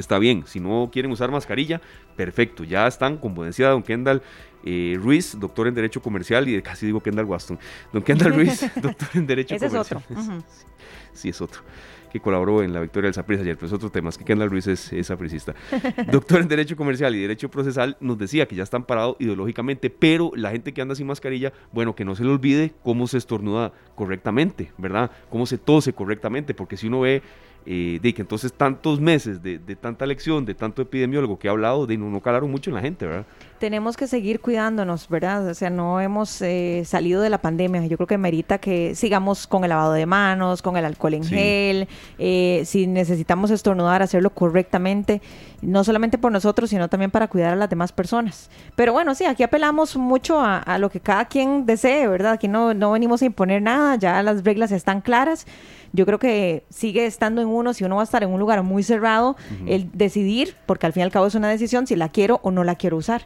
[0.00, 1.80] está bien, si no quieren usar mascarilla,
[2.16, 4.22] perfecto, ya están, como decía don Kendall,
[4.64, 7.58] eh, Ruiz, doctor en Derecho Comercial, y casi digo Kendall Waston.
[7.92, 10.02] Don Kendall Ruiz, doctor en Derecho Ese Comercial.
[10.08, 10.44] Es otro.
[11.12, 11.62] sí, es otro.
[12.10, 14.48] Que colaboró en la victoria del Saprissa ayer, pero es otro tema, es que Kendall
[14.48, 15.54] Ruiz es, es sapricista.
[16.12, 20.30] doctor en Derecho Comercial y Derecho Procesal nos decía que ya están parados ideológicamente, pero
[20.34, 23.72] la gente que anda sin mascarilla, bueno, que no se le olvide cómo se estornuda
[23.96, 25.10] correctamente, ¿verdad?
[25.28, 27.22] Cómo se tose correctamente, porque si uno ve
[27.66, 31.86] eh, de que entonces tantos meses de, tanta lección, de tanto epidemiólogo que ha hablado,
[31.86, 33.24] de no, no, calaron mucho en la gente, ¿verdad?
[33.58, 35.48] Tenemos que seguir cuidándonos, ¿verdad?
[35.48, 37.86] O sea, no hemos eh, salido de la pandemia.
[37.86, 41.24] Yo creo que merita que sigamos con el lavado de manos, con el alcohol en
[41.24, 45.22] gel, eh, si necesitamos estornudar, hacerlo correctamente,
[45.62, 48.50] no solamente por nosotros, sino también para cuidar a las demás personas.
[48.76, 52.32] Pero bueno, sí, aquí apelamos mucho a, a lo que cada quien desee, ¿verdad?
[52.32, 55.46] Aquí no, no venimos a imponer nada, ya las reglas están claras
[55.94, 58.62] yo creo que sigue estando en uno, si uno va a estar en un lugar
[58.64, 62.08] muy cerrado, el decidir, porque al fin y al cabo es una decisión, si la
[62.08, 63.22] quiero o no la quiero usar.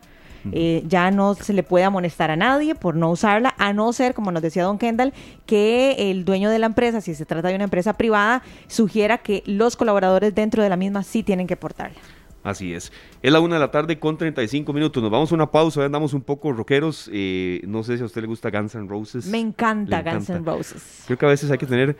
[0.52, 4.14] Eh, ya no se le puede amonestar a nadie por no usarla, a no ser,
[4.14, 5.12] como nos decía don Kendall,
[5.46, 9.42] que el dueño de la empresa, si se trata de una empresa privada, sugiera que
[9.46, 11.98] los colaboradores dentro de la misma sí tienen que portarla.
[12.44, 12.92] Así es.
[13.20, 15.02] Es la una de la tarde con 35 minutos.
[15.02, 17.11] Nos vamos a una pausa, andamos un poco rockeros.
[17.12, 19.26] Eh, no sé si a usted le gusta Guns N' Roses.
[19.26, 21.02] Me encanta, Guns N' Roses.
[21.07, 21.96] Creo que a veces hay que tener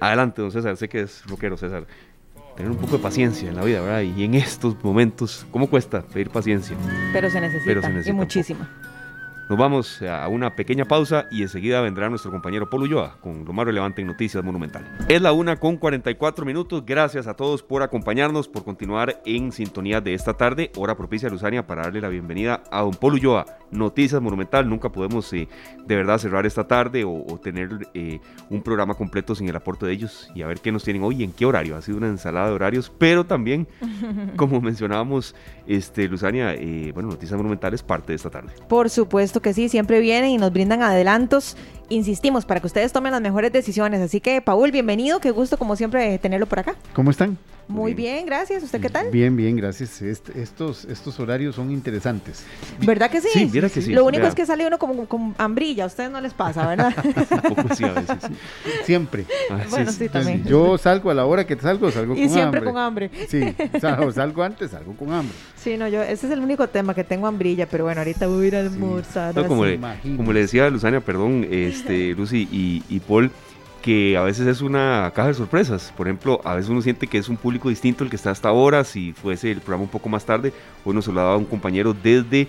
[0.00, 1.86] Adelante, don César, sé que es rockero, César.
[2.56, 4.02] Tener un poco de paciencia en la vida, ¿verdad?
[4.02, 6.76] Y en estos momentos, ¿cómo cuesta pedir paciencia?
[7.12, 8.66] Pero se necesita, Pero se necesita y muchísimo.
[9.48, 13.54] Nos vamos a una pequeña pausa y enseguida vendrá nuestro compañero Polo Ulloa con lo
[13.54, 14.84] más relevante en Noticias Monumental.
[15.08, 16.84] Es la una con 44 minutos.
[16.84, 20.70] Gracias a todos por acompañarnos, por continuar en sintonía de esta tarde.
[20.76, 23.46] Hora propicia a Luzania para darle la bienvenida a don Polo Ulloa.
[23.70, 24.68] Noticias Monumental.
[24.68, 25.48] Nunca podemos eh,
[25.86, 29.92] de verdad cerrar esta tarde o, tener eh, un programa completo sin el aporte de
[29.92, 31.76] ellos y a ver qué nos tienen hoy y en qué horario.
[31.76, 33.66] Ha sido una ensalada de horarios, pero también,
[34.36, 35.34] como mencionábamos,
[35.66, 38.52] este, Luzania, eh, bueno, Noticias Monumental es parte de esta tarde.
[38.68, 41.56] Por supuesto que sí, siempre vienen y nos brindan adelantos.
[41.90, 44.00] Insistimos, para que ustedes tomen las mejores decisiones.
[44.00, 45.20] Así que, Paul, bienvenido.
[45.20, 46.74] Qué gusto, como siempre, tenerlo por acá.
[46.92, 47.38] ¿Cómo están?
[47.68, 48.62] Muy bien, gracias.
[48.62, 49.10] ¿Usted qué tal?
[49.10, 50.00] Bien, bien, gracias.
[50.00, 52.42] estos, estos horarios son interesantes.
[52.80, 53.28] ¿Verdad que sí?
[53.30, 53.92] Sí, mira que sí.
[53.92, 55.84] Lo único es que sale uno como con hambrilla.
[55.84, 56.94] A ustedes no les pasa, ¿verdad?
[57.76, 58.16] sí, a veces.
[58.84, 59.26] Siempre.
[59.68, 60.44] bueno, sí, también.
[60.44, 62.24] Yo salgo a la hora que salgo, salgo con hambre.
[62.24, 63.10] Y siempre con hambre.
[63.28, 65.34] Sí, salgo, salgo antes, salgo con hambre.
[65.56, 68.46] Sí, no, yo, ese es el único tema que tengo hambrilla, pero bueno, ahorita voy
[68.46, 69.27] a ir a almorzar.
[69.46, 69.78] Como, le,
[70.16, 73.30] como, le, decía Luzania, perdón, este, Lucy y, y Paul,
[73.82, 75.92] que a veces es una caja de sorpresas.
[75.96, 78.48] Por ejemplo, a veces uno siente que es un público distinto el que está hasta
[78.48, 78.84] ahora.
[78.84, 80.52] Si fuese el programa un poco más tarde,
[80.84, 82.48] hoy nos lo daba un compañero desde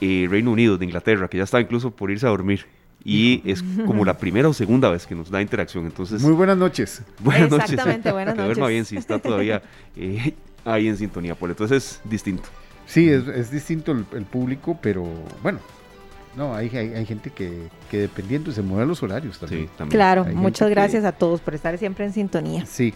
[0.00, 2.66] eh, Reino Unido, de Inglaterra, que ya está incluso por irse a dormir.
[3.02, 5.86] Y es como la primera o segunda vez que nos da interacción.
[5.86, 7.02] Entonces, Muy buenas noches.
[7.20, 8.58] Buenas Exactamente, buenas noches.
[8.58, 9.62] Que bien si está todavía
[9.96, 11.34] eh, ahí en sintonía.
[11.34, 12.48] Por entonces es distinto.
[12.84, 15.06] Sí, es, distinto el público, pero
[15.42, 15.60] bueno,
[16.36, 19.68] no, hay, hay, gente que, que, dependiendo se mueve los horarios también.
[19.88, 22.64] Claro, muchas gracias a todos por estar siempre en sintonía.
[22.66, 22.94] Sí,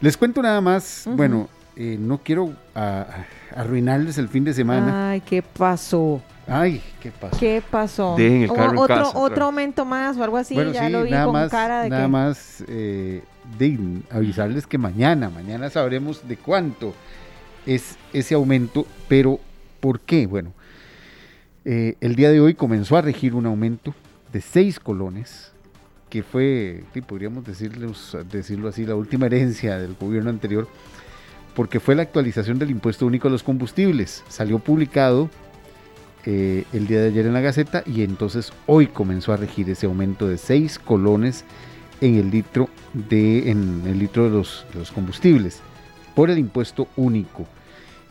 [0.00, 2.54] les cuento nada más, bueno, eh, no quiero
[3.54, 5.10] arruinarles el fin de semana.
[5.10, 6.22] Ay, ¿qué pasó?
[6.46, 7.36] Ay, ¿qué pasó?
[7.38, 8.14] ¿Qué pasó?
[8.16, 11.32] Dejen el carro otro, otro aumento más o algo así, ya lo vi nada con
[11.32, 13.24] más, cara de Nada más eh,
[13.58, 13.78] de
[14.10, 16.94] avisarles que mañana, mañana sabremos de cuánto
[17.66, 19.40] es ese aumento, pero
[19.80, 20.26] ¿por qué?
[20.26, 20.52] Bueno,
[21.68, 23.92] eh, el día de hoy comenzó a regir un aumento
[24.32, 25.50] de seis colones,
[26.08, 27.90] que fue, podríamos decirlo,
[28.68, 30.68] así, la última herencia del gobierno anterior,
[31.56, 34.22] porque fue la actualización del impuesto único a los combustibles.
[34.28, 35.28] Salió publicado
[36.24, 39.86] eh, el día de ayer en la Gaceta y entonces hoy comenzó a regir ese
[39.86, 41.44] aumento de seis colones
[42.00, 45.62] en el litro de, en el litro de los combustibles
[46.14, 47.44] por el impuesto único.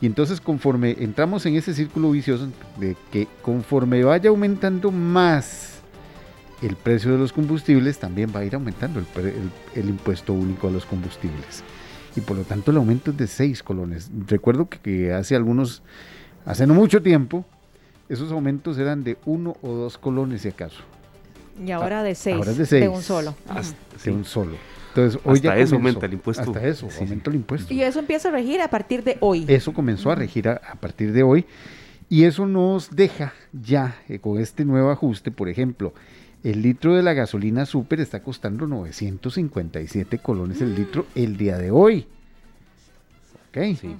[0.05, 5.79] Y entonces conforme entramos en ese círculo vicioso de que conforme vaya aumentando más
[6.61, 10.85] el precio de los combustibles también va a ir aumentando el, impuesto único a los
[10.85, 11.63] combustibles.
[12.15, 14.11] Y por lo tanto el aumento es de 6 colones.
[14.27, 15.81] Recuerdo que, hace algunos,
[16.45, 17.43] hace no mucho tiempo,
[18.07, 20.83] esos aumentos eran de 1 o 2 colones si acaso.
[21.65, 22.35] Y ahora de 6.
[22.35, 22.81] Ahora de 6.
[22.83, 23.33] De un solo.
[24.03, 24.55] de un solo.
[24.95, 26.43] Entonces, hoy hasta eso aumenta el impuesto.
[26.43, 27.73] Hasta eso, aumenta el impuesto.
[27.73, 29.43] Y eso empieza a regir a partir de hoy.
[29.49, 31.45] Eso comenzó a regir a, partir de hoy.
[32.07, 35.93] Y eso nos deja ya eh, con este nuevo ajuste, por ejemplo,
[36.43, 41.71] el litro de la gasolina super está costando 957 colones el litro el día de
[41.71, 42.07] hoy.
[43.49, 43.77] ¿Ok?
[43.77, 43.95] Sí.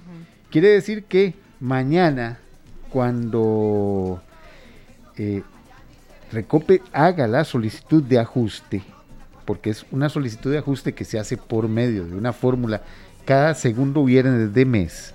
[0.50, 2.38] Quiere decir que mañana,
[2.88, 4.22] cuando
[5.18, 5.42] eh,
[6.32, 8.82] Recope haga la solicitud de ajuste,
[9.46, 12.82] porque es una solicitud de ajuste que se hace por medio de una fórmula
[13.24, 15.14] cada segundo viernes de mes.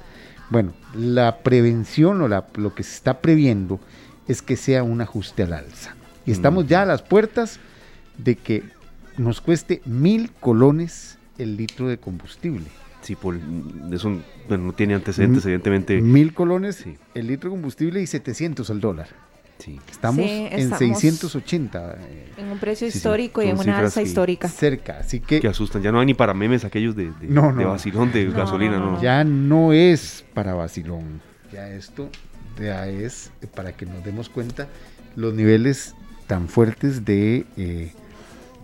[0.49, 3.79] Bueno, la prevención o lo que se está previendo
[4.27, 5.95] es que sea un ajuste al alza.
[6.25, 7.59] Y estamos ya a las puertas
[8.17, 8.63] de que
[9.17, 12.65] nos cueste mil colones el litro de combustible.
[13.01, 13.39] Sí, por
[13.91, 16.01] eso no tiene antecedentes, evidentemente.
[16.01, 19.07] Mil colones el litro de combustible y 700 el dólar.
[19.89, 21.97] Estamos, en 680.
[21.99, 24.47] Eh, en un precio histórico y en una alza histórica.
[24.47, 25.39] Cerca, así que...
[25.39, 28.79] Que asustan, ya no hay ni para memes aquellos de, de, de vacilón de gasolina,
[28.79, 31.21] no, Ya no es para vacilón,
[31.51, 32.09] ya esto
[32.59, 34.67] ya es para que nos demos cuenta
[35.15, 35.95] los niveles
[36.27, 37.91] tan fuertes de, eh,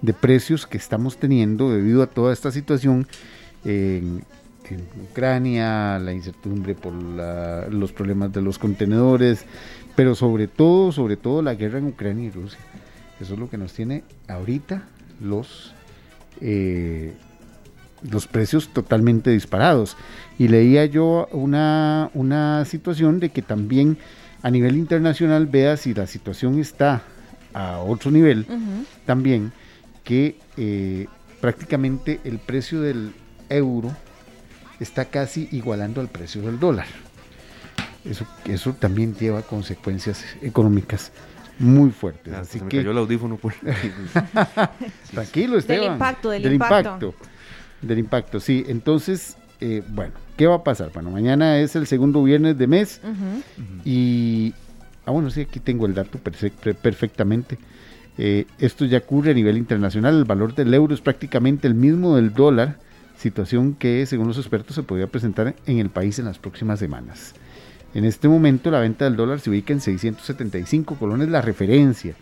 [0.02, 3.08] de precios que estamos teniendo debido a toda esta situación
[3.66, 4.24] en,
[5.10, 9.46] Ucrania, la incertidumbre por los problemas de los contenedores,
[9.98, 12.60] pero sobre todo, sobre todo la guerra en Ucrania y Rusia.
[13.20, 14.84] Eso es lo que nos tiene ahorita
[15.20, 15.74] los,
[16.40, 17.16] eh,
[18.08, 19.98] los precios totalmente disparados.
[20.38, 23.98] Y leía yo una, una situación de que también
[24.44, 27.02] a nivel internacional vea si la situación está
[27.56, 28.46] a otro nivel,
[29.08, 29.52] también
[30.04, 31.08] que eh,
[31.42, 33.16] prácticamente el precio del
[33.50, 33.92] euro
[34.80, 36.86] está casi igualando al precio del dólar.
[38.10, 41.12] Eso, eso también lleva consecuencias económicas
[41.60, 42.34] muy fuertes.
[42.34, 43.54] Ah, así que cayó el audífono por...
[45.12, 45.82] Tranquilo, Esteban.
[45.84, 47.16] Del impacto, del, impacto.
[47.82, 48.66] Del impacto, sí.
[48.68, 50.92] Entonces, eh, bueno, ¿qué va a pasar?
[50.94, 53.02] Bueno, mañana es el segundo viernes de mes
[53.84, 54.54] y...
[55.06, 57.58] Ah, bueno, sí, aquí tengo el dato perfectamente.
[58.18, 60.18] Eh, esto ya ocurre a nivel internacional.
[60.18, 62.78] El valor del euro es prácticamente el mismo del dólar,
[63.18, 67.34] situación que, según los expertos, se podría presentar en el país en las próximas semanas.
[67.98, 72.14] En este momento la venta del dólar se ubica en 675 colones la referencia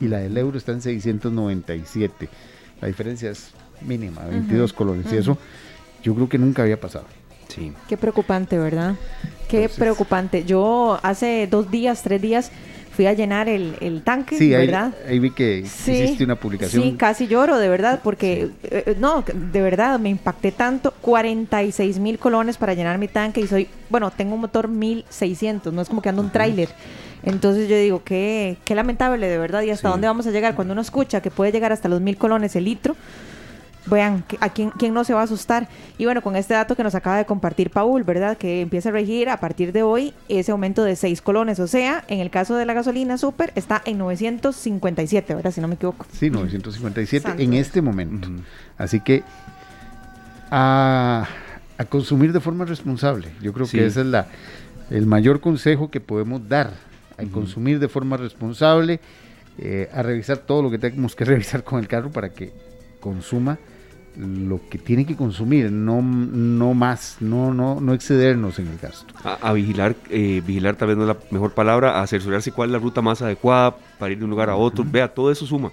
[0.00, 2.28] y la del euro está en 697.
[2.80, 5.06] La diferencia es mínima, 22 colones.
[5.12, 5.38] Y eso
[6.02, 7.04] yo creo que nunca había pasado.
[7.46, 7.72] Sí.
[7.88, 8.96] Qué preocupante, ¿verdad?
[9.48, 10.44] Qué preocupante.
[10.44, 12.50] Yo hace dos días, tres días
[12.90, 14.92] fui a llenar el, tanque, sí, ¿verdad?
[15.08, 16.82] Ahí, vi que hiciste una publicación.
[16.82, 20.92] Sí, casi lloro, de verdad, porque, eh, no, de verdad, me impacté tanto.
[21.00, 25.82] 46 mil colones para llenar mi tanque y soy, bueno, tengo un motor 1600, no
[25.82, 26.68] es como que ando un tráiler.
[27.22, 30.72] Entonces yo digo, qué, qué lamentable, de verdad, y hasta dónde vamos a llegar cuando
[30.72, 32.96] uno escucha que puede llegar hasta los mil colones el litro.
[33.86, 35.68] Vean, ¿a quién, quién, no se va a asustar?
[35.96, 38.36] Y bueno, con este dato que nos acaba de compartir Paul, ¿verdad?
[38.36, 41.58] Que empieza a regir a partir de hoy ese aumento de 6 colones.
[41.60, 45.50] O sea, en el caso de la gasolina super está en 957, ¿verdad?
[45.50, 46.06] Si no me equivoco.
[46.12, 48.28] Sí, 957 en este momento.
[48.76, 49.22] Así que
[50.50, 51.26] a,
[51.88, 53.28] consumir de forma responsable.
[53.40, 54.26] Yo creo que ese es la,
[54.90, 56.72] el mayor consejo que podemos dar.
[57.16, 58.98] A consumir de forma responsable,
[59.58, 62.69] eh, a revisar todo lo que tenemos que revisar con el carro para que
[63.00, 63.58] consuma
[64.16, 69.14] lo que tiene que consumir, no, no más, no, no, no excedernos en el gasto.
[69.24, 72.72] A, vigilar, eh, vigilar tal vez no es la mejor palabra, a asesorarse cuál es
[72.72, 75.70] la ruta más adecuada para ir de un lugar a otro, vea, todo eso suma.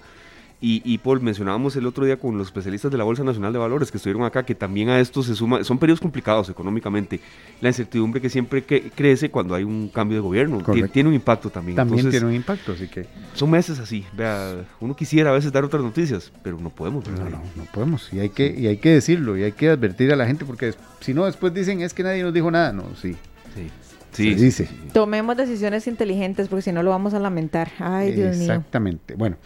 [0.60, 3.60] Y, y, Paul, mencionábamos el otro día con los especialistas de la Bolsa Nacional de
[3.60, 7.20] Valores que estuvieron acá, que también a esto se suma, son periodos complicados económicamente,
[7.60, 10.60] la incertidumbre que siempre que crece cuando hay un cambio de gobierno,
[10.92, 11.76] tiene, un impacto también.
[11.76, 13.06] También tiene un impacto, así que...
[13.34, 17.06] Son meses así, vea, uno quisiera a veces dar otras noticias, pero no podemos.
[17.06, 20.12] No, no, no podemos, y hay, que, y hay que decirlo, y hay que advertir
[20.12, 22.82] a la gente, porque si no, después dicen, es que nadie nos dijo nada, no,
[23.00, 23.16] sí.
[23.54, 23.70] Sí.
[24.10, 24.68] Sí, dice.
[24.92, 27.70] Tomemos decisiones inteligentes porque si no lo vamos a lamentar.
[27.78, 28.52] Ay, Dios mío.
[28.52, 29.14] Exactamente.
[29.14, 29.36] Bueno,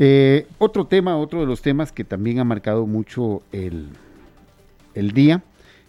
[0.00, 3.90] eh, otro tema, otro de los temas que también ha marcado mucho el,
[4.94, 5.42] día,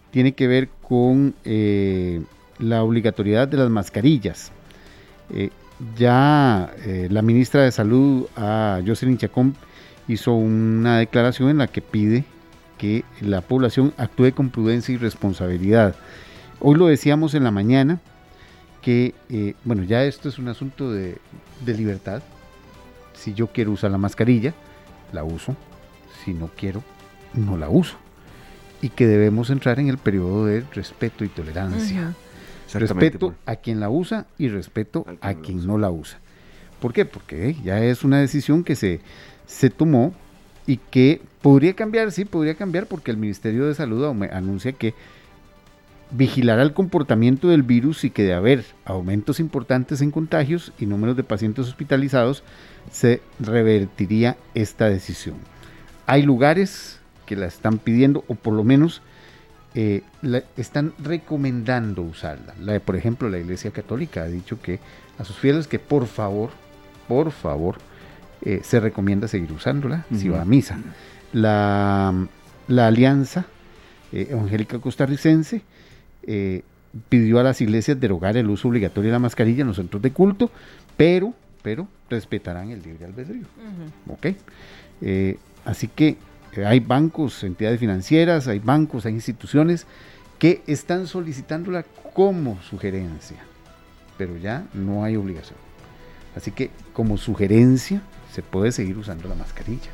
[0.09, 2.23] tiene que ver con eh,
[2.57, 4.51] la obligatoriedad de las mascarillas.
[5.31, 5.51] Eh,
[5.95, 6.73] ya
[7.09, 8.25] la ministra de Salud,
[8.85, 9.55] Jocelyn Chacón,
[10.09, 12.25] hizo una declaración en la que pide
[12.77, 15.95] que la población actúe con prudencia y responsabilidad.
[16.59, 18.01] Hoy lo decíamos en la mañana,
[18.81, 19.13] que,
[19.63, 21.17] bueno, ya esto es un asunto de
[21.65, 22.21] libertad,
[23.19, 24.53] Si yo quiero usar la mascarilla,
[25.11, 25.55] la uso.
[26.23, 26.83] Si no quiero,
[27.33, 27.97] no la uso.
[28.81, 32.15] Y que debemos entrar en el periodo de respeto y tolerancia.
[32.73, 36.19] Respeto a quien la usa y respeto a quien no la usa.
[36.79, 37.03] ¿Por qué?
[37.03, 39.01] Porque ya es una decisión que se,
[39.47, 40.13] se tomó
[40.65, 44.93] y que podría cambiar, sí, podría cambiar porque el Ministerio de Salud anuncia que
[46.11, 51.15] vigilará el comportamiento del virus y que de haber aumentos importantes en contagios y números
[51.15, 52.43] de pacientes hospitalizados,
[52.91, 55.37] se revertiría esta decisión.
[56.05, 59.01] Hay lugares que la están pidiendo o por lo menos
[59.75, 60.01] eh,
[60.57, 62.55] están recomendando usarla.
[62.59, 64.79] La, por ejemplo, la Iglesia Católica ha dicho que
[65.19, 66.49] a sus fieles que por favor,
[67.07, 67.77] por favor,
[68.41, 70.79] eh, se recomienda seguir usándola si va a misa.
[71.33, 72.13] La,
[72.67, 73.45] la Alianza
[74.11, 75.61] eh, Evangélica Costarricense
[77.07, 80.11] pidió a las iglesias derogar el uso obligatorio de la mascarilla en los centros de
[80.11, 80.51] culto,
[80.97, 83.45] pero, pero respetarán el libre albedrío.
[85.65, 86.17] así que
[86.65, 89.85] hay bancos, entidades financieras, hay bancos, hay instituciones
[90.39, 93.37] que están solicitándola como sugerencia,
[94.17, 95.59] pero ya no hay obligación.
[96.35, 98.01] Así que como sugerencia
[98.31, 99.89] se puede seguir usando la mascarilla.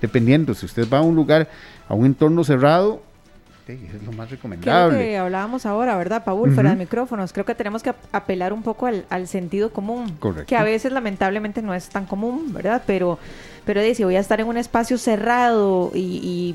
[0.00, 1.48] Dependiendo, si usted va a un lugar,
[1.88, 3.02] a un entorno cerrado,
[3.74, 4.96] es lo más recomendable.
[4.96, 6.52] Creo que hablábamos ahora, ¿verdad, Paul?
[6.52, 7.32] Fuera de micrófonos.
[7.32, 10.16] Creo que tenemos que apelar un poco al, sentido común.
[10.18, 10.46] Correcto.
[10.46, 12.82] Que a veces, lamentablemente, no es tan común, ¿verdad?
[12.86, 13.18] Pero,
[13.66, 16.54] pero si voy a estar en un espacio cerrado y,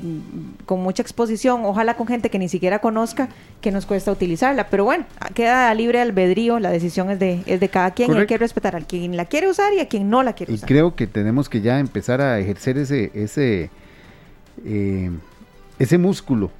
[0.66, 3.28] con mucha exposición, ojalá con gente que ni siquiera conozca,
[3.60, 4.66] que nos cuesta utilizarla.
[4.68, 5.04] Pero bueno,
[5.34, 8.74] queda libre albedrío, la decisión es de, es de cada quien y hay que respetar
[8.74, 10.68] a quien la quiere usar y a quien no la quiere usar.
[10.68, 13.70] Y creo que tenemos que ya empezar a ejercer ese, ese,
[14.64, 15.10] eh,
[15.78, 16.50] ese músculo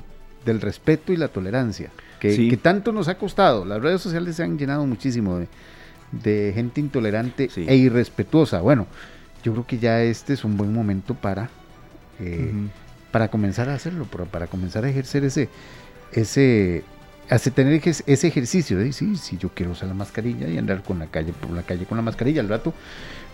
[0.44, 1.90] del respeto y la tolerancia,
[2.20, 3.64] que, tanto nos ha costado.
[3.64, 5.38] Las redes sociales se han llenado muchísimo
[6.10, 8.60] de, gente intolerante e irrespetuosa.
[8.60, 8.86] Bueno,
[9.42, 11.50] yo creo que ya este es un buen momento para,
[12.20, 12.52] eh,
[13.10, 15.48] para comenzar a hacerlo, para, comenzar a ejercer ese,
[16.12, 16.84] ese,
[17.28, 20.98] hace tener ese ejercicio de sí, si yo quiero usar la mascarilla y andar con
[20.98, 22.72] la calle, por la calle con la mascarilla al rato.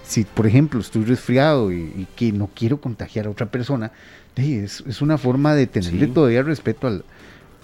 [0.02, 3.92] Si, por ejemplo, estoy resfriado y que no quiero contagiar a otra persona,
[4.40, 7.04] es, es, una forma de tenerle todavía respeto al,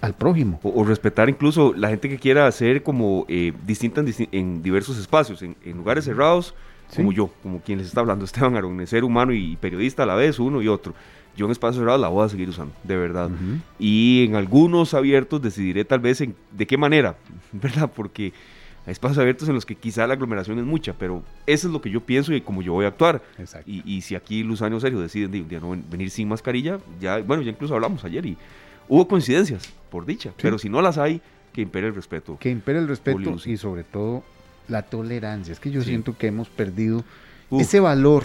[0.00, 0.60] al prójimo.
[0.62, 4.02] O, respetar incluso la gente que quiera hacer como eh, distinta
[4.32, 6.54] en, diversos espacios, en, lugares cerrados,
[6.94, 10.14] como yo, como quien les está hablando, Esteban Arón, ser humano y periodista a la
[10.14, 10.94] vez, uno y otro.
[11.36, 13.30] Yo en espacios cerrados la voy a seguir usando, de verdad.
[13.78, 17.16] Y en algunos abiertos decidiré tal vez en, de qué manera,
[17.52, 17.90] ¿verdad?
[17.94, 18.32] Porque
[18.86, 21.80] hay espacios abiertos en los que quizá la aglomeración es mucha, pero eso es lo
[21.80, 23.20] que yo pienso y como yo voy a actuar.
[23.66, 27.18] Y, y, si aquí Luzano Serio deciden de un día no venir sin mascarilla, ya,
[27.18, 28.36] bueno, ya incluso hablamos ayer y
[28.88, 31.20] hubo coincidencias, por dicha, pero si no las hay,
[31.52, 32.38] que impere el respeto.
[32.38, 34.22] Que impere el respeto y sobre todo
[34.68, 35.50] la tolerancia.
[35.52, 37.02] Es que yo siento que hemos perdido
[37.50, 38.22] ese valor,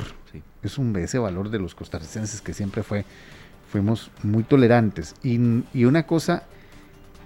[0.61, 3.03] es un ese valor de los costarricenses que siempre fue,
[3.71, 5.15] fuimos muy tolerantes.
[5.23, 5.39] Y,
[5.73, 6.43] y una cosa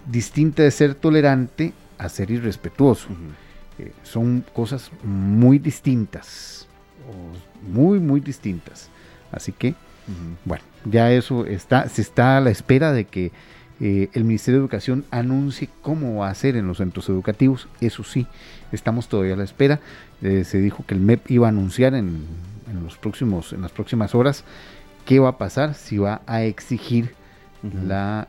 [0.06, 3.08] distinta de ser tolerante a ser irrespetuoso.
[3.80, 6.68] Eh, son cosas muy distintas,
[7.68, 8.90] muy, muy distintas.
[9.32, 9.76] Así que,
[10.46, 13.32] bueno, ya eso está, se está a la espera de que
[13.82, 17.68] eh, el Ministerio de Educación anuncie cómo va a ser en los centros educativos.
[17.82, 18.28] Eso sí,
[18.72, 19.82] estamos todavía a la espera.
[20.22, 22.26] Eh, se dijo que el MEP iba a anunciar en,
[22.72, 24.46] en, los próximos, en las próximas horas
[25.06, 27.14] qué va a pasar, si va a exigir
[27.88, 28.28] la,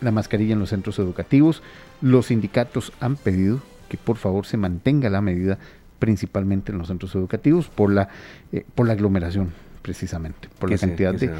[0.00, 1.62] la mascarilla en los centros educativos.
[2.00, 5.58] Los sindicatos han pedido que por favor se mantenga la medida
[5.98, 8.08] principalmente en los centros educativos por la,
[8.52, 9.52] eh, por la aglomeración
[9.82, 11.30] precisamente, por la cantidad de,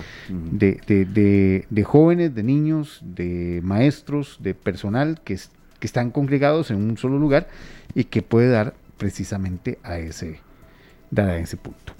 [1.68, 5.36] de, jóvenes, de niños, de maestros, de personal que,
[5.80, 7.48] que están congregados en un solo lugar
[7.92, 10.38] y que puede dar precisamente a ese,
[11.10, 11.95] dar a ese punto.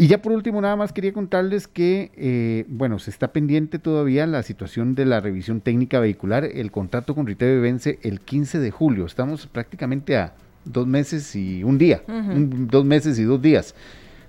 [0.00, 4.28] Y ya por último, nada más quería contarles que, eh, bueno, se está pendiente todavía
[4.28, 6.44] la situación de la revisión técnica vehicular.
[6.44, 9.06] El contrato con Riteve vence el 15 de julio.
[9.06, 10.34] Estamos prácticamente a
[10.64, 13.74] dos meses y un día, dos meses y dos días,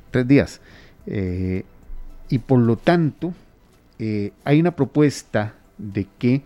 [0.10, 0.60] tres días.
[1.06, 1.66] Eh,
[2.30, 3.36] y por lo tanto,
[4.00, 6.42] eh, hay una propuesta de que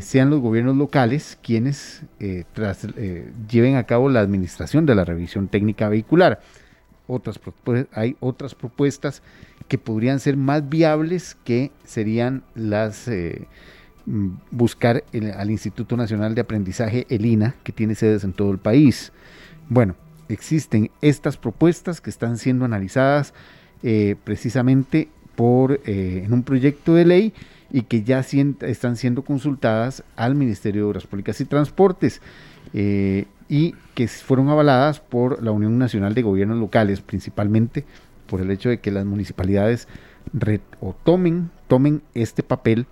[0.00, 6.40] sean los gobiernos locales quienes lleven a cabo la administración de la revisión técnica vehicular
[7.08, 7.40] otras
[7.92, 9.22] hay otras propuestas
[9.66, 13.48] que podrían ser más viables que serían las eh,
[14.06, 15.02] mm, buscar
[15.36, 19.12] al Instituto Nacional de Aprendizaje, el INA, que tiene sedes en todo el país.
[19.68, 19.96] Bueno,
[20.28, 23.34] existen estas propuestas que están siendo analizadas
[23.82, 27.32] eh, precisamente por, eh, en un proyecto de ley
[27.70, 32.20] y que ya están siendo consultadas al Ministerio de Obras Públicas y Transportes
[33.48, 37.84] y que fueron avaladas por la Unión Nacional de Gobiernos Locales, principalmente
[38.26, 39.88] por el hecho de que las municipalidades
[40.80, 42.86] o tomen, tomen este papel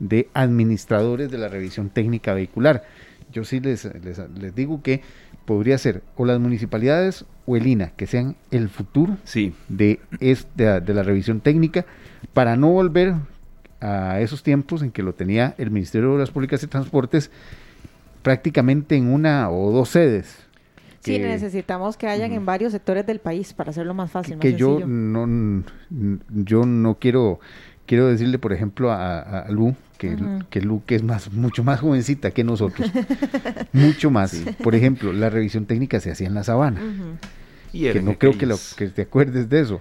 [0.00, 2.84] de administradores de la revisión técnica vehicular.
[3.32, 5.02] Yo sí les, les, digo que
[5.44, 9.54] podría ser o las municipalidades o el INA, que sean el futuro sí.
[9.68, 11.86] de, de la revisión técnica,
[12.32, 13.14] para no volver
[13.80, 17.30] a esos tiempos en que lo tenía el Ministerio de Obras Públicas y Transportes
[18.22, 20.46] prácticamente en una o dos sedes.
[21.00, 24.38] Sí, necesitamos que hayan en varios sectores del país para hacerlo más fácil.
[24.38, 25.64] Que, yo no,
[26.28, 27.40] yo no quiero,
[27.86, 30.14] quiero decirle, por ejemplo, a, Lu que,
[30.50, 32.92] que Lu que es más, mucho más jovencita que nosotros,
[33.72, 34.36] mucho más.
[34.62, 36.80] Por ejemplo, la revisión técnica se hacía en la sabana.
[37.72, 39.80] y que no creo que, lo, que te acuerdes de eso.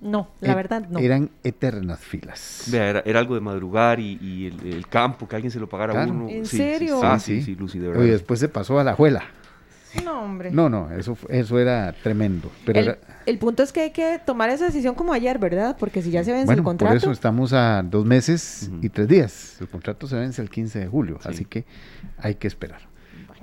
[0.00, 0.98] No, la verdad no.
[0.98, 2.72] Eran eternas filas.
[2.72, 6.28] era, algo de madrugar y, el, campo, que alguien se lo pagara a uno.
[6.28, 7.00] ¿En serio?
[7.02, 8.04] ah, sí, sí, Lucy, de verdad.
[8.04, 9.24] Y después se pasó a la juela.
[10.04, 10.50] No, hombre.
[10.50, 12.50] No, no, eso, eso era tremendo.
[12.64, 15.76] Pero el, punto es que hay que tomar esa decisión como ayer, ¿verdad?
[15.78, 16.92] Porque si ya se vence el contrato.
[16.92, 19.56] Por eso estamos a dos meses y tres días.
[19.60, 21.64] El contrato se vence el 15 de julio, así que
[22.18, 22.82] hay que esperar.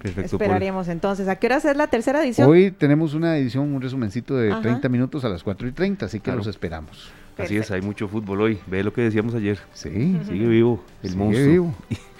[0.03, 1.29] Perfecto, Esperaríamos entonces.
[1.29, 2.49] ¿A qué hora es la tercera edición?
[2.49, 6.19] Hoy tenemos una edición, un resumencito de 30 minutos a las 4 y 30, así
[6.19, 7.09] que los esperamos.
[7.37, 8.59] Así es, hay mucho fútbol hoy.
[8.67, 9.59] Ve lo que decíamos ayer.
[9.73, 10.19] Sí.
[10.27, 11.73] Sigue vivo el Sigue vivo.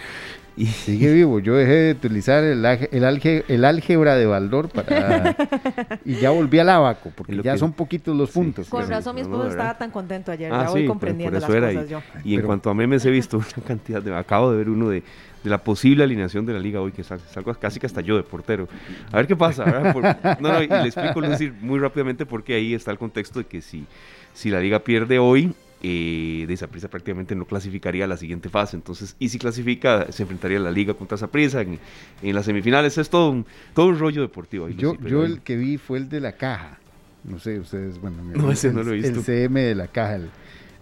[0.56, 0.66] y...
[0.66, 1.40] Sigue vivo.
[1.40, 5.36] Yo dejé de utilizar el, el, el álgebra de Baldor para
[6.06, 8.70] y ya volví al abaco, porque ya son poquitos los puntos.
[8.70, 10.54] Con razón mi esposo estaba tan contento ayer.
[10.54, 12.02] Ah, ya voy comprendiendo las cosas yo.
[12.24, 14.16] Y en cuanto a memes he visto una cantidad de...
[14.16, 15.04] Acabo de ver uno de
[15.44, 18.24] de la posible alineación de la liga hoy, que salgo casi que hasta yo de
[18.24, 18.68] portero.
[19.12, 19.66] A ver qué pasa.
[20.40, 23.62] no, no, y le explico decir, muy rápidamente porque ahí está el contexto de que
[23.62, 23.86] si,
[24.34, 25.54] si la liga pierde hoy,
[25.86, 28.78] eh, de Saprisa prácticamente no clasificaría a la siguiente fase.
[28.78, 31.78] Entonces, y si clasifica, se enfrentaría a la liga contra Saprisa en,
[32.22, 32.98] en las semifinales.
[32.98, 34.70] Es todo un, todo un rollo deportivo.
[34.70, 36.80] yo yo el que vi fue el de la caja.
[37.26, 39.20] No sé, ustedes, bueno, no, ese no lo he visto.
[39.20, 40.30] El CM de la caja, el,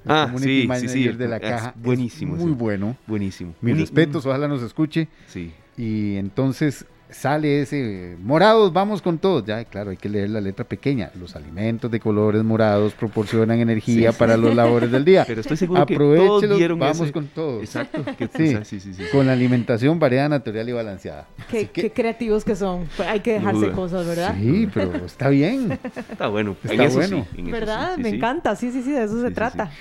[0.05, 1.73] ah, sí, sí, sí, de la caja.
[1.75, 2.35] buenísimo.
[2.35, 2.97] muy bueno.
[3.07, 3.53] Buenísimo.
[3.61, 5.07] Mis respetos, ojalá nos escuche.
[5.27, 5.53] Sí.
[5.77, 9.45] Y entonces sale ese morados, vamos con todos.
[9.45, 11.11] Ya, claro, hay que leer la letra pequeña.
[11.19, 15.23] Los alimentos de colores morados proporcionan energía para los labores del día.
[15.27, 17.61] Pero estoy seguro que todos vieron vamos con todos.
[17.61, 18.03] Exacto.
[18.37, 21.27] sí, sí, sí, Con la alimentación variada, natural y balanceada.
[21.49, 22.87] Qué, qué creativos que son.
[22.95, 24.35] Pues hay que dejarse cosas, ¿verdad?
[24.39, 25.79] Sí, pero está bien.
[26.11, 26.55] Está bueno.
[26.63, 27.27] Está bueno.
[27.37, 27.97] ¿Verdad?
[27.97, 28.55] Me encanta.
[28.55, 29.71] Sí, sí, sí, de eso se trata.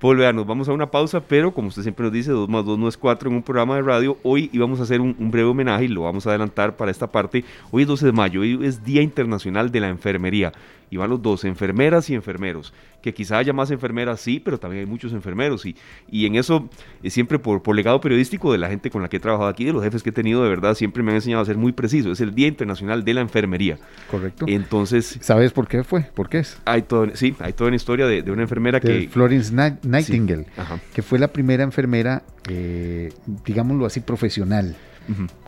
[0.00, 2.64] Paul, vea, nos vamos a una pausa, pero como usted siempre nos dice, 2 más
[2.64, 4.16] 2 no es 4 en un programa de radio.
[4.22, 7.06] Hoy íbamos a hacer un, un, breve homenaje y lo vamos a adelantar para esta
[7.06, 7.44] parte.
[7.70, 10.52] Hoy es 12 de mayo, hoy es Día Internacional de la Enfermería
[10.90, 14.80] y van los dos, enfermeras y enfermeros, que quizá haya más enfermeras, sí, pero también
[14.80, 15.76] hay muchos enfermeros y,
[16.10, 16.68] y en eso,
[17.02, 19.64] eh, siempre por, por legado periodístico de la gente con la que he trabajado aquí,
[19.64, 21.72] de los jefes que he tenido, de verdad, siempre me han enseñado a ser muy
[21.72, 23.78] preciso, es el Día Internacional de la Enfermería.
[24.10, 24.46] Correcto.
[24.48, 25.18] Entonces...
[25.20, 26.02] ¿Sabes por qué fue?
[26.14, 26.60] ¿Por qué es?
[26.64, 29.08] Hay todo, sí, hay toda una historia de, de una enfermera que...
[29.08, 30.46] Florence Nightingale,
[30.92, 33.12] que fue la primera enfermera, eh,
[33.44, 34.76] digámoslo así, profesional,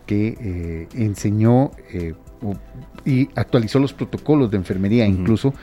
[0.05, 1.71] que eh, enseñó
[3.05, 5.53] y actualizó los protocolos de enfermería, incluso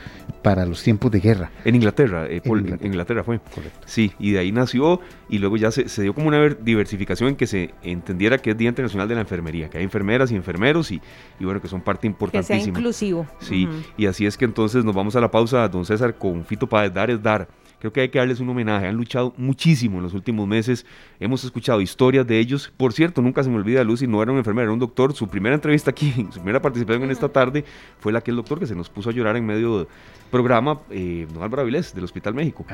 [0.41, 1.51] para los tiempos de guerra.
[1.65, 3.23] En Inglaterra, eh, en, Inglaterra.
[3.23, 3.39] fue.
[3.39, 3.79] Correcto.
[3.85, 7.47] Sí, y de ahí nació y luego ya se, dio como una diversificación en que
[7.47, 11.01] se entendiera que es Día Internacional de la Enfermería, que hay enfermeras y enfermeros y,
[11.39, 12.57] y bueno, que son parte importantísima.
[12.57, 13.27] Que sea inclusivo.
[13.39, 13.67] Sí,
[13.97, 16.93] y así es que entonces nos vamos a la pausa, don César, con Fito Páez,
[16.93, 17.47] Dar es Dar
[17.81, 18.85] Creo que hay que darles un homenaje.
[18.85, 20.85] Han luchado muchísimo en los últimos meses.
[21.19, 22.71] Hemos escuchado historias de ellos.
[22.77, 25.13] Por cierto, nunca se me olvida, Lucy no era un enfermero, era un doctor.
[25.15, 27.65] Su primera entrevista aquí, su primera participación en esta tarde
[27.97, 29.87] fue la que el doctor que se nos puso a llorar en medio del
[30.29, 32.67] programa, eh, don Álvaro Avilés, del Hospital México.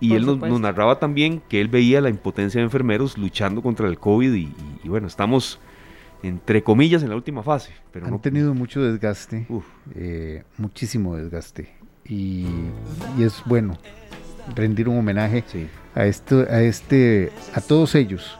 [0.00, 3.98] y él nos, narraba también que él veía la impotencia de enfermeros luchando contra el
[3.98, 5.60] COVID y, bueno, estamos
[6.22, 7.74] entre comillas en la última fase.
[7.92, 9.46] Pero Han tenido mucho desgaste,
[9.94, 11.76] eh, muchísimo desgaste.
[12.08, 12.46] Y,
[13.18, 13.76] y es bueno
[14.54, 15.44] rendir un homenaje
[15.94, 18.38] a, esto, a, este, a todos ellos,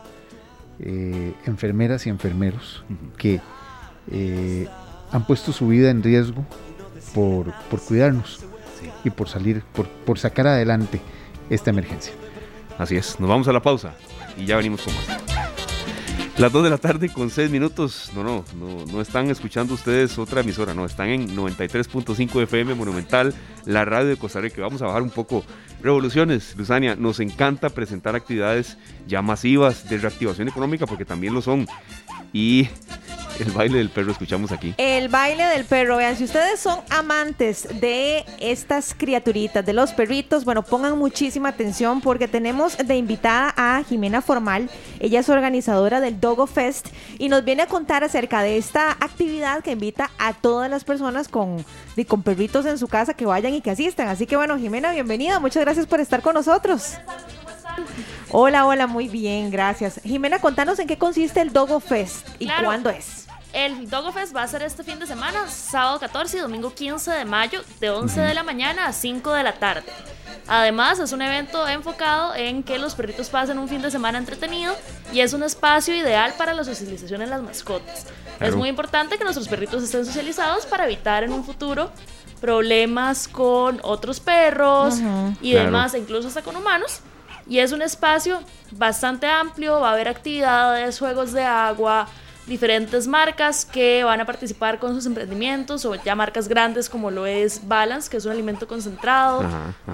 [0.79, 2.83] eh, enfermeras y enfermeros,
[3.17, 3.41] que
[4.11, 4.67] eh,
[5.11, 6.45] han puesto su vida en riesgo
[7.13, 8.45] por, por cuidarnos
[9.03, 11.01] y por salir, por, por sacar adelante
[11.49, 12.13] esta emergencia.
[12.77, 13.93] Así es, nos vamos a la pausa
[14.37, 15.26] y ya venimos con más.
[16.37, 18.11] Las 2 de la tarde con 6 minutos.
[18.13, 18.45] No, no,
[18.91, 23.33] no, están escuchando ustedes otra emisora, no, están en 93.5 FM Monumental,
[23.65, 24.61] la radio de Costa Rica.
[24.61, 25.43] Vamos a bajar un poco
[25.81, 26.95] revoluciones, Luzania.
[26.95, 28.77] Nos encanta presentar actividades
[29.07, 31.67] ya masivas de reactivación económica porque también lo son.
[32.33, 32.69] Y
[33.39, 34.73] El baile del perro escuchamos aquí.
[34.77, 35.97] El baile del perro.
[35.97, 42.01] Vean, si ustedes son amantes de estas criaturitas, de los perritos, bueno, pongan muchísima atención
[42.01, 44.69] porque tenemos de invitada a Jimena Formal.
[44.99, 46.87] Ella es organizadora del Dogo Fest
[47.19, 51.27] y nos viene a contar acerca de esta actividad que invita a todas las personas
[51.27, 51.63] con,
[52.07, 54.07] con perritos en su casa que vayan y que asistan.
[54.07, 55.39] Así que bueno, Jimena, bienvenida.
[55.39, 56.93] Muchas gracias por estar con nosotros.
[58.31, 60.01] Hola, hola, muy bien, gracias.
[60.03, 63.27] Jimena, contanos en qué consiste el Dogo Fest y cuándo es.
[63.53, 67.11] El Dogo Fest va a ser este fin de semana, sábado 14 y domingo 15
[67.11, 69.85] de mayo, de 11 de la mañana a 5 de la tarde.
[70.47, 74.75] Además, es un evento enfocado en que los perritos pasen un fin de semana entretenido
[75.13, 78.05] y es un espacio ideal para la socialización en las mascotas.
[78.39, 81.91] Es muy importante que nuestros perritos estén socializados para evitar en un futuro
[82.41, 84.95] problemas con otros perros
[85.41, 87.01] y demás, e incluso hasta con humanos.
[87.49, 88.39] Y es un espacio
[88.71, 92.07] bastante amplio, va a haber actividades, juegos de agua,
[92.47, 97.25] diferentes marcas que van a participar con sus emprendimientos o ya marcas grandes como lo
[97.25, 99.43] es Balance, que es un alimento concentrado.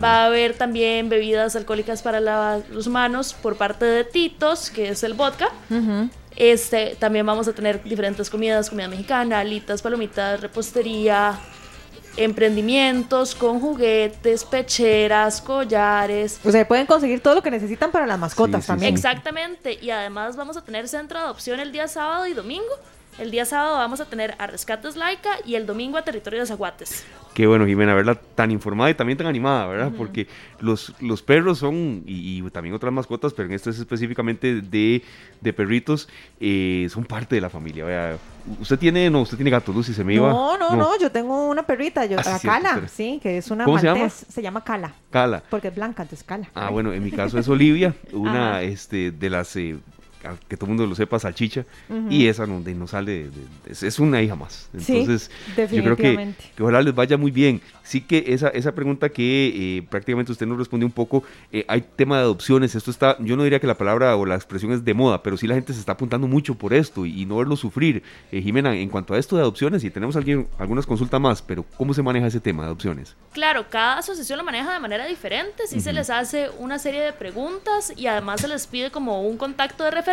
[0.01, 2.19] Va a haber también bebidas alcohólicas para
[2.69, 5.49] los humanos por parte de Titos, que es el vodka.
[6.35, 11.39] Este, también vamos a tener diferentes comidas, comida mexicana, alitas, palomitas, repostería,
[12.17, 16.39] emprendimientos con juguetes, pecheras, collares.
[16.43, 18.93] O sea, pueden conseguir todo lo que necesitan para las mascotas también.
[18.93, 19.77] Exactamente.
[19.81, 22.63] Y además vamos a tener centro de adopción el día sábado y domingo.
[23.19, 26.47] El día sábado vamos a tener a Rescates Laica y el domingo a Territorio de
[26.47, 27.05] Zaguates.
[27.35, 29.91] Qué bueno, Jimena, verla tan informada y también tan animada, ¿verdad?
[29.95, 30.27] Porque
[30.59, 35.03] los, los perros son, y, también otras mascotas, pero en esto es específicamente de,
[35.41, 36.09] de perritos,
[36.39, 37.85] eh, son parte de la familia.
[37.85, 38.17] Vea,
[38.59, 40.29] usted tiene, no, usted tiene gato, Lucy, se me iba.
[40.29, 43.79] No, no, no, yo tengo una perrita, yo, ah, Cala, sí, que es una ¿Cómo
[43.79, 44.09] se llama?
[44.09, 44.93] Se llama Cala.
[45.09, 45.43] Cala.
[45.49, 46.49] Porque es blanca, entonces Cala.
[46.53, 49.77] Ah, bueno, en mi caso es Olivia, una este, de las eh,
[50.47, 51.65] que todo el mundo lo sepa, salchicha,
[52.09, 53.29] y esa no, no sale,
[53.65, 54.69] es, una hija más.
[54.73, 57.61] Entonces, yo creo que, que, ojalá les vaya muy bien.
[57.83, 61.81] Sí que esa, esa pregunta que eh, prácticamente usted nos respondió un poco, eh, hay
[61.81, 64.85] tema de adopciones, esto está, yo no diría que la palabra o la expresión es
[64.85, 67.55] de moda, pero sí la gente se está apuntando mucho por esto y, no verlo
[67.55, 68.03] sufrir.
[68.31, 71.65] Eh, Jimena, en cuanto a esto de adopciones, y tenemos alguien, algunas consultas más, pero
[71.77, 73.15] ¿cómo se maneja ese tema de adopciones?
[73.33, 77.13] Claro, cada asociación lo maneja de manera diferente, sí se les hace una serie de
[77.13, 80.12] preguntas y además se les pide como un contacto de referencia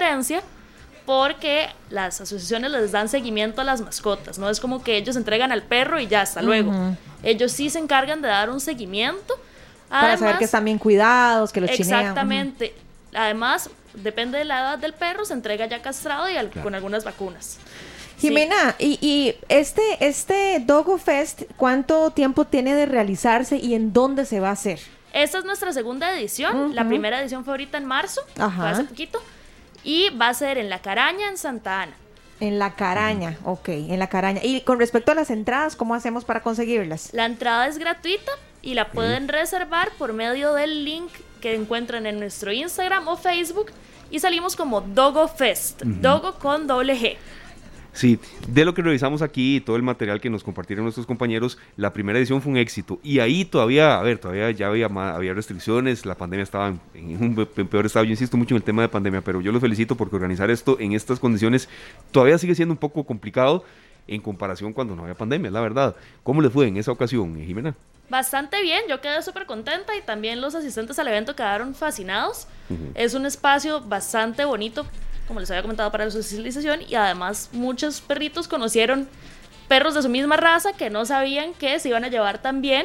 [1.07, 5.51] porque las asociaciones les dan seguimiento a las mascotas, no es como que ellos entregan
[5.51, 6.73] al perro y ya, hasta luego.
[7.23, 9.35] Ellos sí se encargan de dar un seguimiento.
[9.89, 12.01] Para saber que están bien cuidados, que los chinean.
[12.01, 12.75] Exactamente.
[13.13, 17.59] Además, depende de la edad del perro, se entrega ya castrado y con algunas vacunas.
[18.21, 24.41] Jimena, y, este, este Dogo Fest, ¿cuánto tiempo tiene de realizarse y en dónde se
[24.41, 24.79] va a hacer?
[25.13, 26.75] Esta es nuestra segunda edición.
[26.75, 29.21] La primera edición fue ahorita en marzo, hace poquito.
[29.85, 31.95] Y va a ser en La Caraña, en Santa Ana.
[32.41, 34.41] En la caraña, ok, en la caraña.
[34.43, 37.11] Y con respecto a las entradas, ¿cómo hacemos para conseguirlas?
[37.13, 41.11] La entrada es gratuita y la pueden reservar por medio del link
[41.43, 43.73] que encuentran en nuestro Instagram o Facebook
[44.11, 47.17] y salimos como Dogo Fest, Dogo con doble G.
[47.93, 48.19] Sí,
[48.49, 51.93] de lo que revisamos aquí y todo el material que nos compartieron nuestros compañeros, la
[51.93, 53.01] primera edición fue un éxito.
[53.03, 57.47] Y ahí todavía, a ver, todavía ya había, había restricciones, la pandemia estaba en, un
[57.67, 58.05] peor estado.
[58.05, 60.79] Yo insisto mucho en el tema de pandemia, pero yo los felicito porque organizar esto
[60.79, 61.69] en estas condiciones
[62.13, 63.65] todavía sigue siendo un poco complicado
[64.07, 65.97] en comparación cuando no había pandemia, la verdad.
[66.23, 67.75] ¿Cómo le fue en esa ocasión, Jimena?
[68.09, 72.49] Bastante bien, yo quedé súper contenta y también los asistentes al evento quedaron fascinados.
[72.95, 74.85] Es un espacio bastante bonito
[75.31, 79.09] como les había comentado, para la socialización y además muchos perritos conocieron
[79.69, 82.85] perros de su misma raza que no sabían que se iban a llevar tan bien.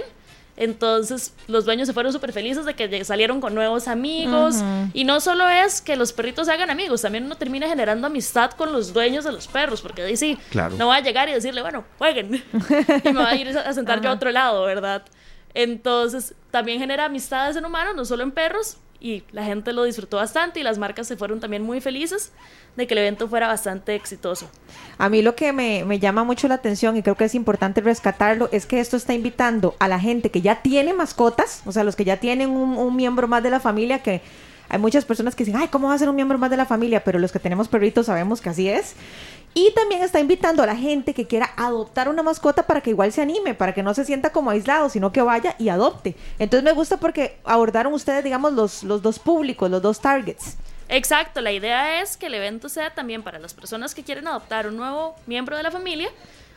[0.56, 4.58] Entonces los dueños se fueron súper felices de que salieron con nuevos amigos.
[4.94, 8.52] Y no solo es que los perritos se hagan amigos, también uno termina generando amistad
[8.52, 10.76] con los dueños de los perros, porque dice, claro.
[10.78, 12.36] no va a llegar y decirle, bueno, jueguen.
[13.04, 15.04] y me va a ir a sentar yo a otro lado, ¿verdad?
[15.56, 20.18] Entonces también genera amistades en humanos, no solo en perros, y la gente lo disfrutó
[20.18, 22.32] bastante y las marcas se fueron también muy felices
[22.76, 24.50] de que el evento fuera bastante exitoso.
[24.98, 28.50] A mí lo que me, llama mucho la atención y creo que es importante rescatarlo
[28.52, 31.96] es que esto está invitando a la gente que ya tiene mascotas, o sea, los
[31.96, 34.24] que ya tienen un, un miembro más de la familia que
[34.70, 36.66] hay muchas personas que dicen, ay, ¿cómo va a ser un miembro más de la
[36.66, 37.04] familia?
[37.04, 38.96] Pero los que tenemos perritos sabemos que así es.
[39.58, 43.14] Y también está invitando a la gente que quiera adoptar una mascota para que igual
[43.14, 46.14] se anime, para que no se sienta como aislado, sino que vaya y adopte.
[46.40, 50.58] Entonces me gusta porque abordaron ustedes, digamos, los, los dos públicos, los dos targets.
[50.90, 54.68] Exacto, la idea es que el evento sea también para las personas que quieren adoptar
[54.68, 56.10] un nuevo miembro de la familia,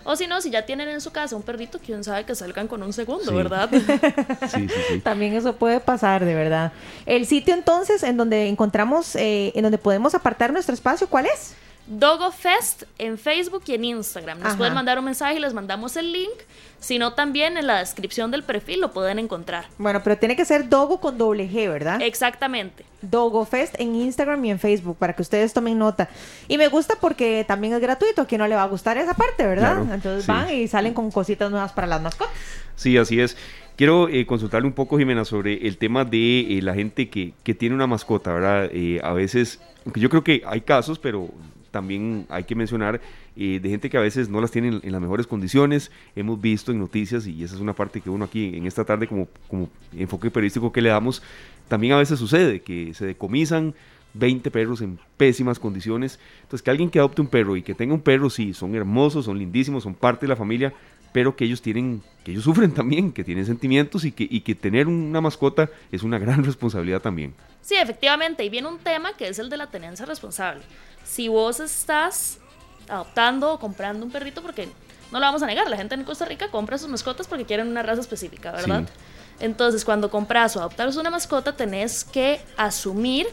[0.02, 2.66] o si no, si ya tienen en su casa un perrito, quién sabe que salgan
[2.66, 3.70] con un segundo, ¿verdad?
[4.48, 5.00] Sí, sí, sí.
[5.00, 6.72] También eso puede pasar, de verdad.
[7.06, 11.54] El sitio entonces en donde encontramos, eh, en donde podemos apartar nuestro espacio, ¿cuál es?
[11.88, 14.38] Dogo Fest en Facebook y en Instagram.
[14.38, 14.58] Nos Ajá.
[14.58, 16.34] pueden mandar un mensaje y les mandamos el link.
[16.80, 19.64] Si no, también en la descripción del perfil lo pueden encontrar.
[19.78, 22.00] Bueno, pero tiene que ser Dogo con doble G, ¿verdad?
[22.02, 22.84] Exactamente.
[23.00, 26.08] Dogo Fest en Instagram y en Facebook para que ustedes tomen nota.
[26.46, 28.22] Y me gusta porque también es gratuito.
[28.22, 29.76] ¿A quién no le va a gustar esa parte, verdad?
[29.76, 30.30] Claro, Entonces sí.
[30.30, 32.34] van y salen con cositas nuevas para las mascotas.
[32.76, 33.36] Sí, así es.
[33.76, 37.54] Quiero eh, consultarle un poco, Jimena, sobre el tema de eh, la gente que, que
[37.54, 38.68] tiene una mascota, ¿verdad?
[38.72, 41.28] Eh, a veces, aunque yo creo que hay casos, pero
[41.78, 43.00] también hay que mencionar
[43.36, 45.92] eh, de gente que a veces no las tiene en, en las mejores condiciones.
[46.16, 49.06] Hemos visto en noticias, y esa es una parte que uno aquí en esta tarde,
[49.06, 51.22] como, como enfoque periodístico que le damos,
[51.68, 53.74] también a veces sucede que se decomisan
[54.14, 56.18] 20 perros en pésimas condiciones.
[56.42, 59.26] Entonces, que alguien que adopte un perro y que tenga un perro, sí, son hermosos,
[59.26, 60.74] son lindísimos, son parte de la familia,
[61.12, 64.54] pero que ellos tienen, que ellos sufren también, que tienen sentimientos y que, y que
[64.54, 67.34] tener una mascota es una gran responsabilidad también.
[67.62, 70.62] Sí, efectivamente, y viene un tema que es el de la tenencia responsable.
[71.04, 72.38] Si vos estás
[72.88, 74.68] adoptando o comprando un perrito, porque
[75.10, 77.68] no lo vamos a negar, la gente en Costa Rica compra sus mascotas porque quieren
[77.68, 78.84] una raza específica, ¿verdad?
[78.86, 78.92] Sí.
[79.40, 83.26] Entonces, cuando compras o adoptas una mascota, tenés que asumir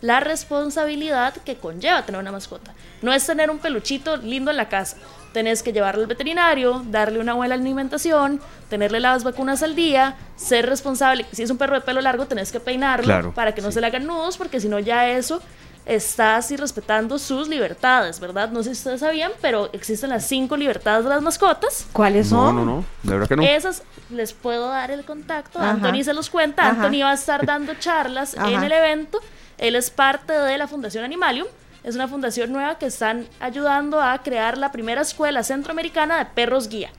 [0.00, 2.72] la responsabilidad que conlleva tener una mascota.
[3.02, 4.96] No es tener un peluchito lindo en la casa.
[5.32, 10.66] Tenés que llevarlo al veterinario, darle una buena alimentación, tenerle las vacunas al día, ser
[10.66, 11.24] responsable.
[11.32, 13.74] Si es un perro de pelo largo, tenés que peinarlo Claro, para que no sí.
[13.74, 15.40] se le hagan nudos, porque si no ya eso
[15.86, 18.50] estás irrespetando sus libertades, ¿verdad?
[18.50, 21.86] No sé si ustedes sabían, pero existen las cinco libertades de las mascotas.
[21.92, 22.56] ¿Cuáles No, son?
[22.56, 23.42] no, no, de verdad que no.
[23.42, 25.58] Esas les puedo dar el contacto.
[25.58, 25.70] Ajá.
[25.70, 26.62] Anthony se los cuenta.
[26.62, 26.72] Ajá.
[26.84, 29.18] Anthony va a estar dando charlas en el evento.
[29.58, 31.46] Él es parte de la Fundación Animalium.
[31.82, 36.68] Es una fundación nueva que están ayudando a crear la primera escuela centroamericana de perros
[36.68, 36.90] guía.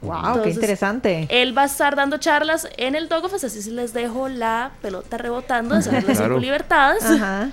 [0.00, 1.26] Wow, qué interesante.
[1.30, 5.16] Él va a estar dando charlas en el Dogofest, así sí les dejo la pelota
[5.16, 6.38] rebotando de saber las Claro.
[6.38, 7.04] libertades.
[7.04, 7.50] Ajá.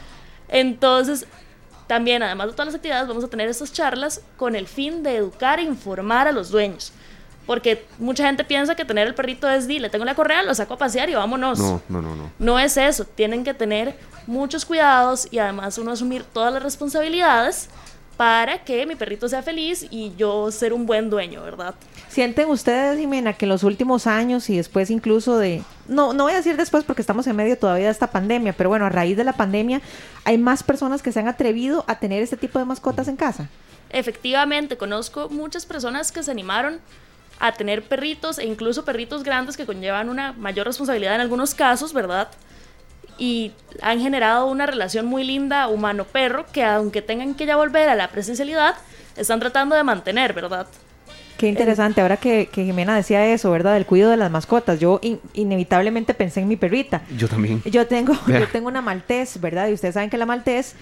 [0.50, 1.26] Entonces,
[1.88, 5.16] también, además de todas las actividades, vamos a tener estas charlas con el fin de
[5.18, 6.92] educar e informar a los dueños.
[7.46, 10.54] Porque mucha gente piensa que tener el perrito es, di, le tengo la correa, lo
[10.54, 11.60] saco a pasear y vámonos.
[11.60, 12.32] No, no, no, no.
[12.40, 13.96] No es eso, tienen que tener
[14.28, 17.70] muchos cuidados y además uno asumir todas las responsabilidades
[18.22, 21.74] para que mi perrito sea feliz y yo ser un buen dueño, ¿verdad?
[22.08, 25.64] ¿Sienten ustedes, Jimena, que en los últimos años y después incluso de...
[25.88, 28.70] No, no voy a decir después porque estamos en medio todavía de esta pandemia, pero
[28.70, 29.82] bueno, a raíz de la pandemia
[30.24, 33.50] hay más personas que se han atrevido a tener este tipo de mascotas en casa?
[33.90, 36.80] Efectivamente, conozco muchas personas que se animaron
[37.44, 41.92] a tener perritos e incluso perritos grandes que conllevan una mayor responsabilidad en algunos casos,
[41.92, 42.28] ¿verdad?
[43.18, 47.96] Y han generado una relación muy linda humano-perro que aunque tengan que ya volver a
[47.96, 48.76] la presencialidad,
[49.18, 50.68] están tratando de mantener, ¿verdad?
[51.38, 53.74] Qué interesante, ahora que, que Jimena decía eso, ¿verdad?
[53.74, 54.80] Del cuidado de las mascotas.
[54.80, 57.02] Yo in- inevitablemente pensé en mi perrita.
[57.18, 57.64] Yo también.
[57.66, 59.68] Yo tengo, yo tengo una maltés, ¿verdad?
[59.68, 60.76] Y ustedes saben que la maltés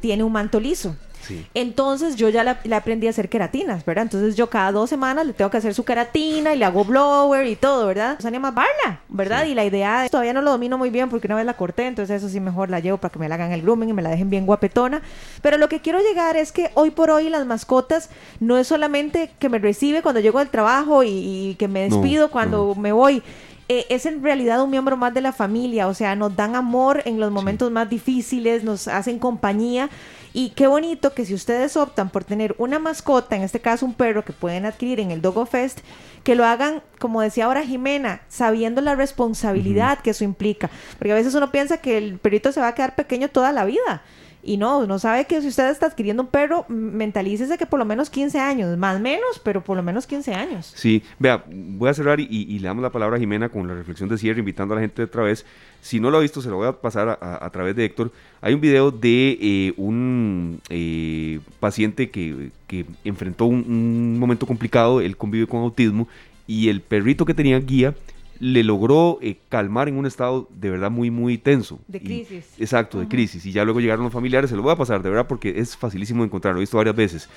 [0.00, 0.96] tiene un manto liso.
[1.26, 1.44] Sí.
[1.54, 4.02] Entonces yo ya la- le aprendí a hacer queratinas, ¿verdad?
[4.04, 7.46] Entonces yo cada dos semanas le tengo que hacer su queratina y le hago blower
[7.46, 8.18] y todo, ¿verdad?
[8.20, 9.44] Sania más barla, ¿verdad?
[9.46, 11.86] Y la idea es, todavía no lo domino muy bien porque una vez la corté,
[11.86, 14.02] entonces eso sí mejor la llevo para que me la hagan el grooming y me
[14.02, 15.02] la dejen bien guapetona.
[15.42, 18.10] Pero lo que quiero llegar es que hoy por hoy las mascotas
[18.40, 21.96] no es solamente que me recibe cuando llego del trabajo y, y que me No,
[21.96, 22.80] despido cuando no.
[22.80, 23.22] me voy.
[23.68, 27.02] Eh, es en realidad un miembro más de la familia, o sea, nos dan amor
[27.04, 29.90] en los momentos más difíciles, nos hacen compañía.
[30.32, 33.94] Y qué bonito que si ustedes optan por tener una mascota, en este caso un
[33.94, 35.80] perro que pueden adquirir en el Dogo Fest,
[36.22, 40.70] que lo hagan, como decía ahora Jimena, sabiendo la responsabilidad que eso implica.
[40.98, 43.64] Porque a veces uno piensa que el perrito se va a quedar pequeño toda la
[43.64, 44.02] vida.
[44.46, 47.84] Y no, no sabe que si usted está adquiriendo un perro, mentalícese que por lo
[47.84, 50.72] menos 15 años, más o menos, pero por lo menos 15 años.
[50.76, 54.08] Sí, vea, voy a cerrar y, le damos la palabra a Jimena con la reflexión
[54.08, 55.44] de cierre, invitando a la gente otra vez.
[55.82, 58.12] Si no lo ha visto, se lo voy a pasar a través de Héctor.
[58.40, 65.00] Hay un video de eh, un eh, paciente que, que enfrentó un, un momento complicado,
[65.00, 66.06] él convive con autismo,
[66.46, 67.94] y el perrito que tenía guía
[68.40, 71.78] le logró eh, calmar en un estado de verdad muy, muy tenso.
[71.88, 72.44] De Y- crisis.
[72.58, 73.44] exacto, de crisis.
[73.46, 75.76] Y ya luego llegaron los familiares, se lo voy a pasar, de verdad, porque es
[75.76, 77.28] facilísimo de encontrar, lo he visto varias veces.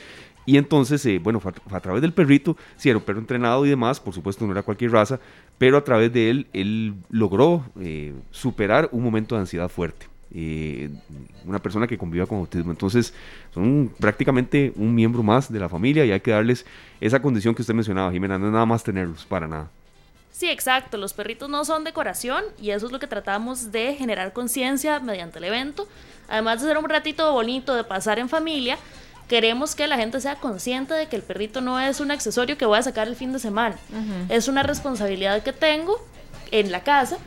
[0.45, 3.19] Y entonces, eh, bueno, fue a, fue a través del perrito, sí, era un perro
[3.19, 5.19] entrenado y demás, por supuesto no era cualquier raza,
[5.57, 10.07] pero a través de él, él logró eh, superar un momento de ansiedad fuerte.
[10.31, 10.89] Eh,
[11.45, 12.69] una persona que conviva con autismo.
[12.71, 13.13] Entonces,
[13.51, 16.65] son prácticamente un miembro más de la familia y hay que darles
[17.01, 19.71] esa condición que usted mencionaba, Jimena, no es nada más tenerlos, para nada.
[20.31, 20.97] Sí, exacto.
[20.97, 25.39] Los perritos no son decoración y eso es lo que tratamos de generar conciencia mediante
[25.39, 25.87] el evento.
[26.29, 28.77] Además de ser un ratito bonito de pasar en familia,
[29.27, 32.65] queremos que la gente sea consciente de que el perrito no es un accesorio que
[32.65, 33.77] voy a sacar el fin de semana.
[34.29, 35.99] Es una responsabilidad que tengo
[36.51, 37.17] en la casa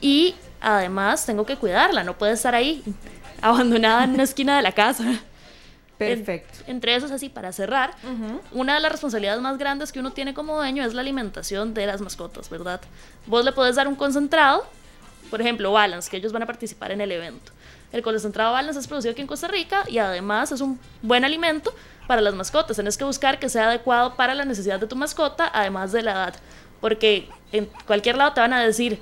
[0.00, 2.04] y además tengo que cuidarla.
[2.04, 2.82] No puede estar ahí
[3.42, 5.04] abandonada en una esquina de la casa.
[5.98, 6.60] Perfecto.
[6.66, 7.94] entre esos, así, para cerrar,
[8.52, 11.86] una de las responsabilidades más grandes que uno tiene como dueño es la alimentación de
[11.86, 12.80] las mascotas, ¿verdad?
[13.26, 14.64] Vos le podés dar un concentrado,
[15.30, 17.52] por ejemplo, Balance, que ellos van a participar en el evento.
[17.92, 21.74] El concentrado Balance es producido aquí en Costa Rica y además es un buen alimento
[22.06, 22.76] para las mascotas.
[22.76, 26.12] Tienes que buscar que sea adecuado para la necesidad de tu mascota, además de la
[26.12, 26.34] edad.
[26.80, 29.00] Porque en cualquier lado te van a decir,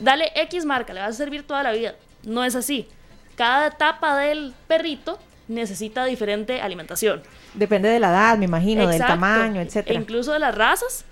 [0.00, 1.94] dale X marca, le vas a servir toda la vida.
[2.24, 2.88] No es así.
[3.36, 5.18] Cada etapa del perrito
[5.48, 7.22] necesita diferente alimentación.
[7.54, 9.98] Depende de la edad, me imagino, del tamaño, E etcétera.
[10.00, 11.04] incluso de las razas.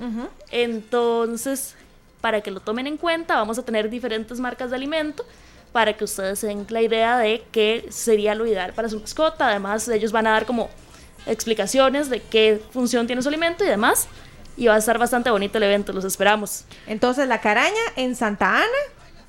[0.51, 1.74] Entonces,
[2.20, 5.24] para que lo tomen en cuenta, vamos a tener diferentes marcas de alimento
[5.72, 9.49] para que ustedes se den la idea de qué sería lo ideal para su mascota.
[9.49, 10.70] Además, ellos van a dar como
[11.26, 14.09] explicaciones de qué función tiene su alimento y demás.
[14.57, 16.64] Y va a estar bastante bonito el evento, los esperamos.
[16.87, 18.66] Entonces, la caraña en Santa Ana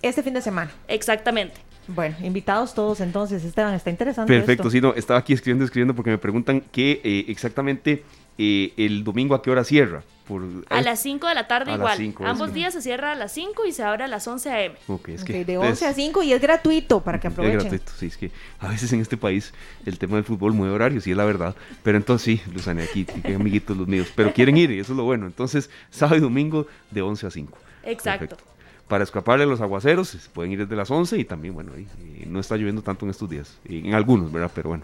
[0.03, 0.71] este fin de semana.
[0.87, 1.55] Exactamente.
[1.87, 4.31] Bueno, invitados todos entonces, Esteban, está interesante.
[4.33, 4.71] Perfecto, esto.
[4.71, 8.03] sí, no, estaba aquí escribiendo, escribiendo porque me preguntan que eh, exactamente
[8.37, 10.03] eh, el domingo a qué hora cierra.
[10.27, 11.97] Por, A las 5 de la tarde A las igual.
[11.99, 14.75] 5, Ambos días se cierra a las 5 y se abre a las 11 a.m.
[14.87, 17.59] Ok, es que de ustedes- 11 a 5 y es gratuito para que Es aprovechen.
[17.59, 19.53] gratuito, sí, es que a veces en este país
[19.85, 21.55] el tema del fútbol mueve horarios, sí es la verdad.
[21.83, 24.11] Pero entonces sí, Luzania, aquí, qué amiguitos los míos.
[24.15, 25.27] Pero quieren ir y eso es lo bueno.
[25.27, 27.55] Entonces, sábado y domingo de 11 a 5.
[27.83, 28.29] Exacto.
[28.29, 28.54] Perfecto.
[28.87, 31.87] Para escaparle a los aguaceros, se pueden ir desde las 11 y también, bueno, ahí,
[32.03, 33.57] eh, no está lloviendo tanto en estos días.
[33.65, 34.51] En algunos, ¿verdad?
[34.53, 34.83] Pero bueno.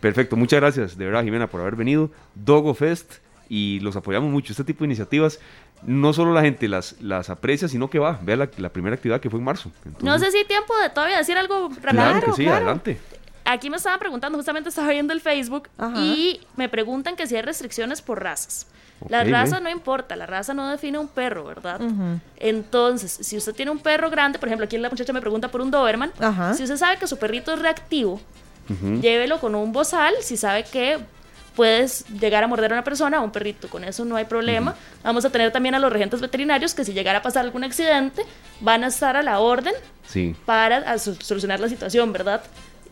[0.00, 2.10] Perfecto, muchas gracias, de verdad, Jimena, por haber venido.
[2.34, 3.14] Dogo Fest,
[3.52, 4.54] y los apoyamos mucho.
[4.54, 5.38] Este tipo de iniciativas,
[5.82, 8.18] no solo la gente las, las aprecia, sino que va.
[8.22, 9.70] Vea la, la primera actividad que fue en marzo.
[9.84, 11.90] No Entonces, sé si hay tiempo de todavía decir algo rápido.
[11.90, 12.56] Claro, que sí, claro.
[12.56, 12.98] adelante.
[13.44, 15.98] Aquí me estaban preguntando, justamente estaba viendo el Facebook Ajá.
[15.98, 18.66] y me preguntan que si hay restricciones por razas.
[19.08, 19.64] La Ok, raza bien.
[19.64, 21.80] no importa, la raza no define un perro, ¿verdad?
[21.80, 22.20] Ujú.
[22.36, 25.60] Entonces, si usted tiene un perro grande, por ejemplo, aquí la muchacha me pregunta por
[25.60, 26.54] un Doberman, Ajá.
[26.54, 28.20] si usted sabe que su perrito es reactivo,
[28.70, 29.00] Ujú.
[29.00, 30.98] llévelo con un bozal, si sabe que
[31.56, 34.24] puedes llegar a morder a una persona o a un perrito, con eso no hay
[34.24, 34.74] problema.
[35.02, 38.22] Vamos a tener también a los regentes veterinarios que si llegara a pasar algún accidente,
[38.60, 39.74] van a estar a la orden
[40.06, 40.34] Sí.
[40.46, 42.42] para a so- solucionar la situación, ¿verdad?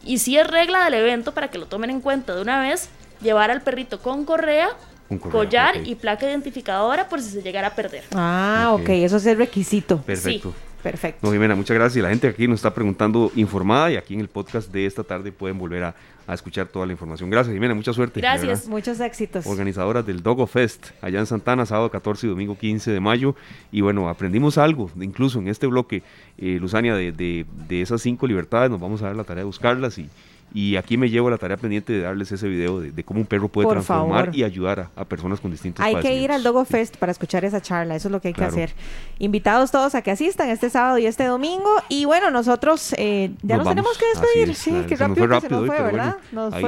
[0.04, 2.88] Y si es regla del evento, para que lo tomen en cuenta de una vez,
[3.20, 4.68] llevar al perrito con correa,
[5.08, 8.04] Con correa, collar y placa identificadora por si se llegara a perder.
[8.14, 8.80] Ah, Ok.
[8.82, 9.98] ok, eso es el requisito.
[10.02, 10.54] Perfecto.
[10.82, 11.26] Perfecto.
[11.26, 11.96] No, Jimena, muchas gracias.
[11.98, 15.04] Y la gente aquí nos está preguntando informada y aquí en el podcast de esta
[15.04, 15.94] tarde pueden volver a,
[16.30, 17.28] a escuchar toda la información.
[17.30, 18.20] Gracias, Jimena, mucha suerte.
[18.20, 18.68] Gracias.
[18.68, 19.46] Muchos éxitos.
[19.46, 23.34] Organizadoras del Dogo Fest, allá en Santana, sábado 14 y domingo 15 de mayo.
[23.72, 26.02] Y bueno, aprendimos algo, incluso en este bloque,
[26.38, 29.46] eh, Luzania, de, de- de esas cinco libertades, nos vamos a dar la tarea de
[29.46, 30.08] buscarlas y,
[30.52, 33.26] y aquí me llevo la tarea pendiente de darles ese video de, de cómo un
[33.26, 34.36] perro puede Por transformar favor.
[34.36, 36.42] y ayudar a, a personas con distintos Hay que ir al.
[36.42, 38.54] Dogo Fest para escuchar esa charla, eso es lo que hay Claro.
[38.54, 38.76] que hacer.
[39.18, 41.70] Invitados todos a que asistan este sábado y este domingo.
[41.88, 44.50] Y bueno, nosotros eh, ya Nos nos, tenemos que despedir.
[44.50, 46.16] es, sí, claro, qué se nos rápido, que se nos fue, ¿verdad?
[46.32, 46.60] bueno, nos ahí-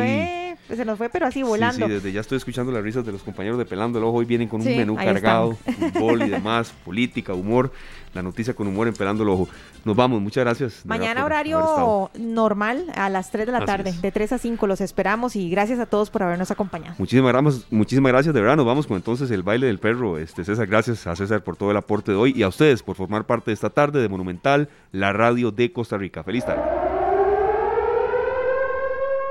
[0.68, 1.87] fue, se nos fue, pero así Sí, volando.
[1.87, 4.18] Sí, desde ya estoy escuchando las risas de los compañeros de Pelando el Ojo.
[4.18, 5.57] Hoy vienen con un Sí, menú cargado,
[5.95, 7.72] fútbol y demás, política, humor,
[8.15, 9.49] la noticia con humor en Pelando el Ojo.
[9.85, 10.85] Nos vamos, muchas gracias.
[10.85, 14.03] Mañana horario normal a las 3 de la Así tarde, es.
[14.03, 16.95] de 3 a 5 los esperamos y gracias a todos por habernos acompañado.
[16.99, 18.57] Muchísimas gracias, muchísimas gracias, de verdad.
[18.57, 20.19] Nos vamos con entonces el baile del perro.
[20.19, 22.97] Este César, gracias a César por todo el aporte de hoy y a ustedes por
[22.97, 26.23] formar parte de esta tarde de Monumental, la radio de Costa Rica.
[26.23, 26.63] Feliz tarde.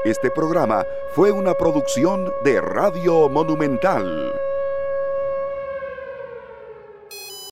[0.04, 4.32] Este programa fue una producción de Radio Monumental.